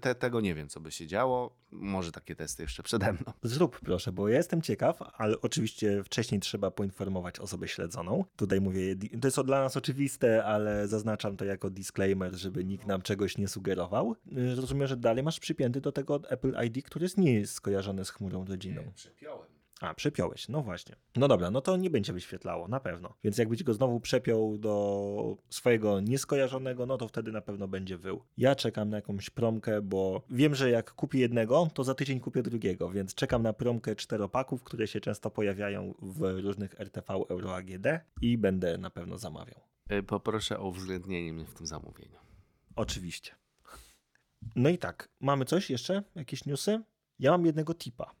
Te, 0.00 0.14
tego 0.14 0.40
nie 0.40 0.54
wiem, 0.54 0.68
co 0.68 0.80
by 0.80 0.90
się 0.90 1.06
działo. 1.06 1.56
Może 1.70 2.12
takie 2.12 2.36
testy 2.36 2.62
jeszcze 2.62 2.82
przede 2.82 3.12
mną. 3.12 3.32
Zrób 3.42 3.80
proszę, 3.80 4.12
bo 4.12 4.28
ja 4.28 4.36
jestem 4.36 4.62
ciekaw, 4.62 4.98
ale 5.16 5.40
oczywiście 5.40 6.04
wcześniej 6.04 6.40
trzeba 6.40 6.70
poinformować 6.70 7.40
osobę 7.40 7.68
śledzoną. 7.68 8.24
Tutaj 8.36 8.60
mówię, 8.60 8.96
to 9.20 9.28
jest 9.28 9.40
dla 9.40 9.60
nas 9.60 9.76
oczywiste, 9.76 10.44
ale 10.44 10.88
zaznaczam 10.88 11.36
to 11.36 11.44
jako 11.44 11.70
disclaimer, 11.70 12.34
żeby 12.34 12.64
nikt 12.64 12.86
nam 12.86 13.02
czegoś 13.02 13.38
nie 13.38 13.48
sugerował. 13.48 14.16
Rozumiem, 14.56 14.86
że 14.86 14.96
dalej 14.96 15.24
masz 15.24 15.40
przypięty 15.40 15.80
do 15.80 15.92
tego 15.92 16.20
Apple 16.28 16.54
ID, 16.66 16.84
który 16.84 17.06
nie 17.16 17.34
jest 17.34 17.54
skojarzony 17.54 18.04
z 18.04 18.10
chmurą 18.10 18.44
rodziną. 18.44 18.82
Nie, 18.82 18.92
przepiąłem. 18.92 19.53
A, 19.84 19.94
przepiąłeś, 19.94 20.48
no 20.48 20.62
właśnie. 20.62 20.96
No 21.16 21.28
dobra, 21.28 21.50
no 21.50 21.60
to 21.60 21.76
nie 21.76 21.90
będzie 21.90 22.12
wyświetlało, 22.12 22.68
na 22.68 22.80
pewno. 22.80 23.14
Więc 23.24 23.38
jakbyś 23.38 23.62
go 23.62 23.74
znowu 23.74 24.00
przepiął 24.00 24.58
do 24.58 25.36
swojego 25.50 26.00
nieskojarzonego, 26.00 26.86
no 26.86 26.96
to 26.96 27.08
wtedy 27.08 27.32
na 27.32 27.40
pewno 27.40 27.68
będzie 27.68 27.98
wył. 27.98 28.22
Ja 28.36 28.54
czekam 28.54 28.88
na 28.90 28.96
jakąś 28.96 29.30
promkę, 29.30 29.82
bo 29.82 30.22
wiem, 30.30 30.54
że 30.54 30.70
jak 30.70 30.92
kupię 30.94 31.18
jednego, 31.18 31.68
to 31.74 31.84
za 31.84 31.94
tydzień 31.94 32.20
kupię 32.20 32.42
drugiego, 32.42 32.90
więc 32.90 33.14
czekam 33.14 33.42
na 33.42 33.52
promkę 33.52 33.96
czteropaków, 33.96 34.62
które 34.62 34.86
się 34.86 35.00
często 35.00 35.30
pojawiają 35.30 35.94
w 36.02 36.40
różnych 36.42 36.80
RTV 36.80 37.12
Euro 37.28 37.56
AGD 37.56 37.86
i 38.20 38.38
będę 38.38 38.78
na 38.78 38.90
pewno 38.90 39.18
zamawiał. 39.18 39.60
Y, 39.92 40.02
poproszę 40.02 40.58
o 40.58 40.68
uwzględnienie 40.68 41.32
mnie 41.32 41.46
w 41.46 41.54
tym 41.54 41.66
zamówieniu. 41.66 42.18
Oczywiście. 42.76 43.34
No 44.56 44.68
i 44.68 44.78
tak, 44.78 45.08
mamy 45.20 45.44
coś 45.44 45.70
jeszcze? 45.70 46.02
Jakieś 46.14 46.44
newsy? 46.44 46.82
Ja 47.18 47.30
mam 47.30 47.46
jednego 47.46 47.74
tipa. 47.74 48.14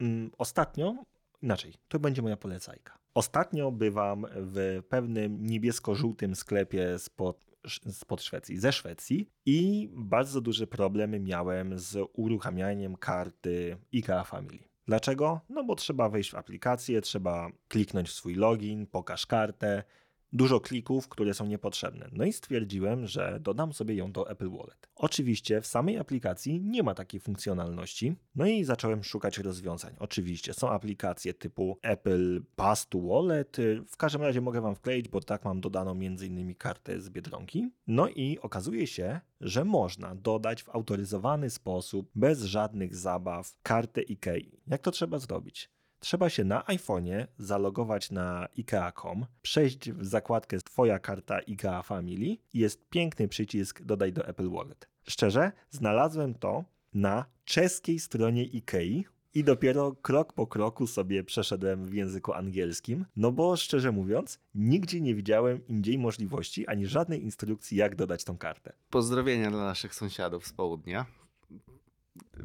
Mm, 0.00 0.30
ostatnio, 0.38 1.04
inaczej, 1.42 1.74
to 1.88 1.98
będzie 1.98 2.22
moja 2.22 2.36
polecajka. 2.36 2.98
Ostatnio 3.14 3.72
bywam 3.72 4.26
w 4.34 4.82
pewnym 4.88 5.46
niebiesko-żółtym 5.46 6.34
sklepie 6.34 6.98
spod, 6.98 7.44
spod 7.90 8.22
Szwecji, 8.22 8.58
ze 8.58 8.72
Szwecji 8.72 9.30
i 9.46 9.90
bardzo 9.92 10.40
duży 10.40 10.66
problem 10.66 11.24
miałem 11.24 11.78
z 11.78 12.10
uruchamianiem 12.12 12.96
karty 12.96 13.76
IKEA 13.94 14.24
Family. 14.24 14.58
Dlaczego? 14.86 15.40
No 15.48 15.64
bo 15.64 15.74
trzeba 15.74 16.08
wejść 16.08 16.30
w 16.30 16.34
aplikację, 16.34 17.00
trzeba 17.00 17.50
kliknąć 17.68 18.08
w 18.08 18.12
swój 18.12 18.34
login, 18.34 18.86
pokaż 18.86 19.26
kartę, 19.26 19.84
dużo 20.32 20.60
klików, 20.60 21.08
które 21.08 21.34
są 21.34 21.46
niepotrzebne. 21.46 22.08
No 22.12 22.24
i 22.24 22.32
stwierdziłem, 22.32 23.06
że 23.06 23.38
dodam 23.40 23.72
sobie 23.72 23.94
ją 23.94 24.12
do 24.12 24.30
Apple 24.30 24.50
Wallet. 24.50 24.88
Oczywiście 24.94 25.60
w 25.60 25.66
samej 25.66 25.98
aplikacji 25.98 26.60
nie 26.60 26.82
ma 26.82 26.94
takiej 26.94 27.20
funkcjonalności, 27.20 28.16
no 28.34 28.46
i 28.46 28.64
zacząłem 28.64 29.04
szukać 29.04 29.38
rozwiązań. 29.38 29.94
Oczywiście 29.98 30.54
są 30.54 30.70
aplikacje 30.70 31.34
typu 31.34 31.78
Apple 31.82 32.42
Pass 32.56 32.88
to 32.88 33.00
Wallet, 33.00 33.56
w 33.88 33.96
każdym 33.96 34.22
razie 34.22 34.40
mogę 34.40 34.60
Wam 34.60 34.74
wkleić, 34.74 35.08
bo 35.08 35.20
tak 35.20 35.44
mam 35.44 35.60
dodaną 35.60 35.90
m.in. 35.90 36.54
kartę 36.54 37.00
z 37.00 37.10
Biedronki. 37.10 37.70
No 37.86 38.08
i 38.08 38.38
okazuje 38.38 38.86
się, 38.86 39.20
że 39.40 39.64
można 39.64 40.14
dodać 40.14 40.62
w 40.62 40.68
autoryzowany 40.68 41.50
sposób, 41.50 42.10
bez 42.14 42.42
żadnych 42.42 42.96
zabaw, 42.96 43.54
kartę 43.62 44.00
IKEA. 44.10 44.60
Jak 44.66 44.82
to 44.82 44.90
trzeba 44.90 45.18
zrobić? 45.18 45.75
Trzeba 46.00 46.30
się 46.30 46.44
na 46.44 46.60
iPhone'ie 46.60 47.26
zalogować 47.38 48.10
na 48.10 48.48
IKEA.com, 48.58 49.26
przejść 49.42 49.92
w 49.92 50.04
zakładkę 50.06 50.58
Twoja 50.58 50.98
karta 50.98 51.34
IKEA 51.34 51.82
Family 51.84 52.26
i 52.26 52.58
jest 52.58 52.88
piękny 52.88 53.28
przycisk 53.28 53.82
Dodaj 53.82 54.12
do 54.12 54.28
Apple 54.28 54.50
Wallet. 54.50 54.88
Szczerze, 55.08 55.52
znalazłem 55.70 56.34
to 56.34 56.64
na 56.94 57.24
czeskiej 57.44 57.98
stronie 57.98 58.42
IKEA 58.42 59.04
i 59.34 59.44
dopiero 59.44 59.92
krok 59.92 60.32
po 60.32 60.46
kroku 60.46 60.86
sobie 60.86 61.24
przeszedłem 61.24 61.86
w 61.86 61.94
języku 61.94 62.32
angielskim, 62.32 63.04
no 63.16 63.32
bo 63.32 63.56
szczerze 63.56 63.92
mówiąc, 63.92 64.40
nigdzie 64.54 65.00
nie 65.00 65.14
widziałem 65.14 65.66
indziej 65.66 65.98
możliwości 65.98 66.66
ani 66.66 66.86
żadnej 66.86 67.22
instrukcji, 67.22 67.76
jak 67.76 67.96
dodać 67.96 68.24
tą 68.24 68.38
kartę. 68.38 68.72
Pozdrowienia 68.90 69.50
dla 69.50 69.64
naszych 69.64 69.94
sąsiadów 69.94 70.46
z 70.46 70.52
południa. 70.52 71.06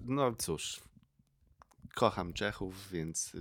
No 0.06 0.36
cóż, 0.36 0.82
kocham 1.96 2.34
Czechów, 2.34 2.90
więc 2.92 3.38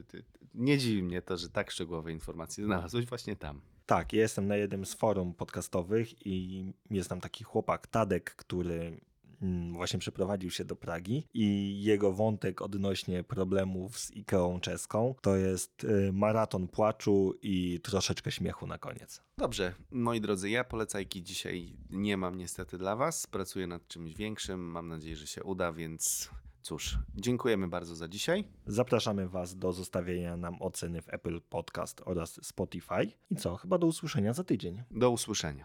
nie 0.55 0.79
dziwi 0.79 1.03
mnie 1.03 1.23
to, 1.23 1.37
że 1.37 1.49
tak 1.49 1.71
szczegółowe 1.71 2.13
informacje 2.13 2.65
znalazłeś 2.65 3.07
właśnie 3.07 3.37
tam. 3.37 3.61
Tak, 3.87 4.13
ja 4.13 4.21
jestem 4.21 4.47
na 4.47 4.57
jednym 4.57 4.87
z 4.87 4.95
forum 4.95 5.35
podcastowych 5.35 6.27
i 6.27 6.65
jest 6.91 7.09
tam 7.09 7.21
taki 7.21 7.45
chłopak 7.45 7.87
Tadek, 7.87 8.35
który 8.35 9.01
mm, 9.43 9.73
właśnie 9.73 9.99
przeprowadził 9.99 10.51
się 10.51 10.65
do 10.65 10.77
Pragi 10.77 11.27
i 11.35 11.79
jego 11.83 12.13
wątek 12.13 12.63
odnośnie 12.63 13.25
problemów 13.25 13.99
z 13.99 14.11
Ikeą 14.11 14.61
czeską 14.61 15.15
to 15.21 15.37
jest 15.37 15.85
y, 15.85 16.13
maraton 16.13 16.69
płaczu 16.69 17.35
i 17.43 17.81
troszeczkę 17.83 18.31
śmiechu 18.31 18.67
na 18.67 18.79
koniec. 18.79 19.23
Dobrze, 19.37 19.75
moi 19.91 20.21
drodzy, 20.21 20.51
ja 20.51 20.65
polecajki 20.65 21.23
dzisiaj 21.23 21.77
nie 21.91 22.17
mam 22.17 22.39
niestety 22.39 22.79
dla 22.79 22.97
Was. 22.97 23.27
Pracuję 23.27 23.67
nad 23.67 23.89
czymś 23.89 24.15
większym. 24.15 24.61
Mam 24.61 24.89
nadzieję, 24.89 25.17
że 25.17 25.27
się 25.27 25.45
uda, 25.45 25.73
więc 25.73 26.31
Cóż, 26.63 26.99
dziękujemy 27.17 27.69
bardzo 27.69 27.95
za 27.97 28.09
dzisiaj. 28.09 28.45
Zapraszamy 28.67 29.29
Was 29.29 29.57
do 29.57 29.73
zostawienia 29.73 30.37
nam 30.37 30.63
oceny 30.63 31.03
w 31.03 31.15
Apple 31.15 31.41
Podcast 31.41 32.03
oraz 32.05 32.47
Spotify. 32.47 33.07
I 33.31 33.37
co, 33.37 33.57
chyba 33.57 33.79
do 33.79 33.87
usłyszenia 33.87 34.33
za 34.33 34.45
tydzień. 34.45 34.83
Do 34.91 35.11
usłyszenia. 35.11 35.59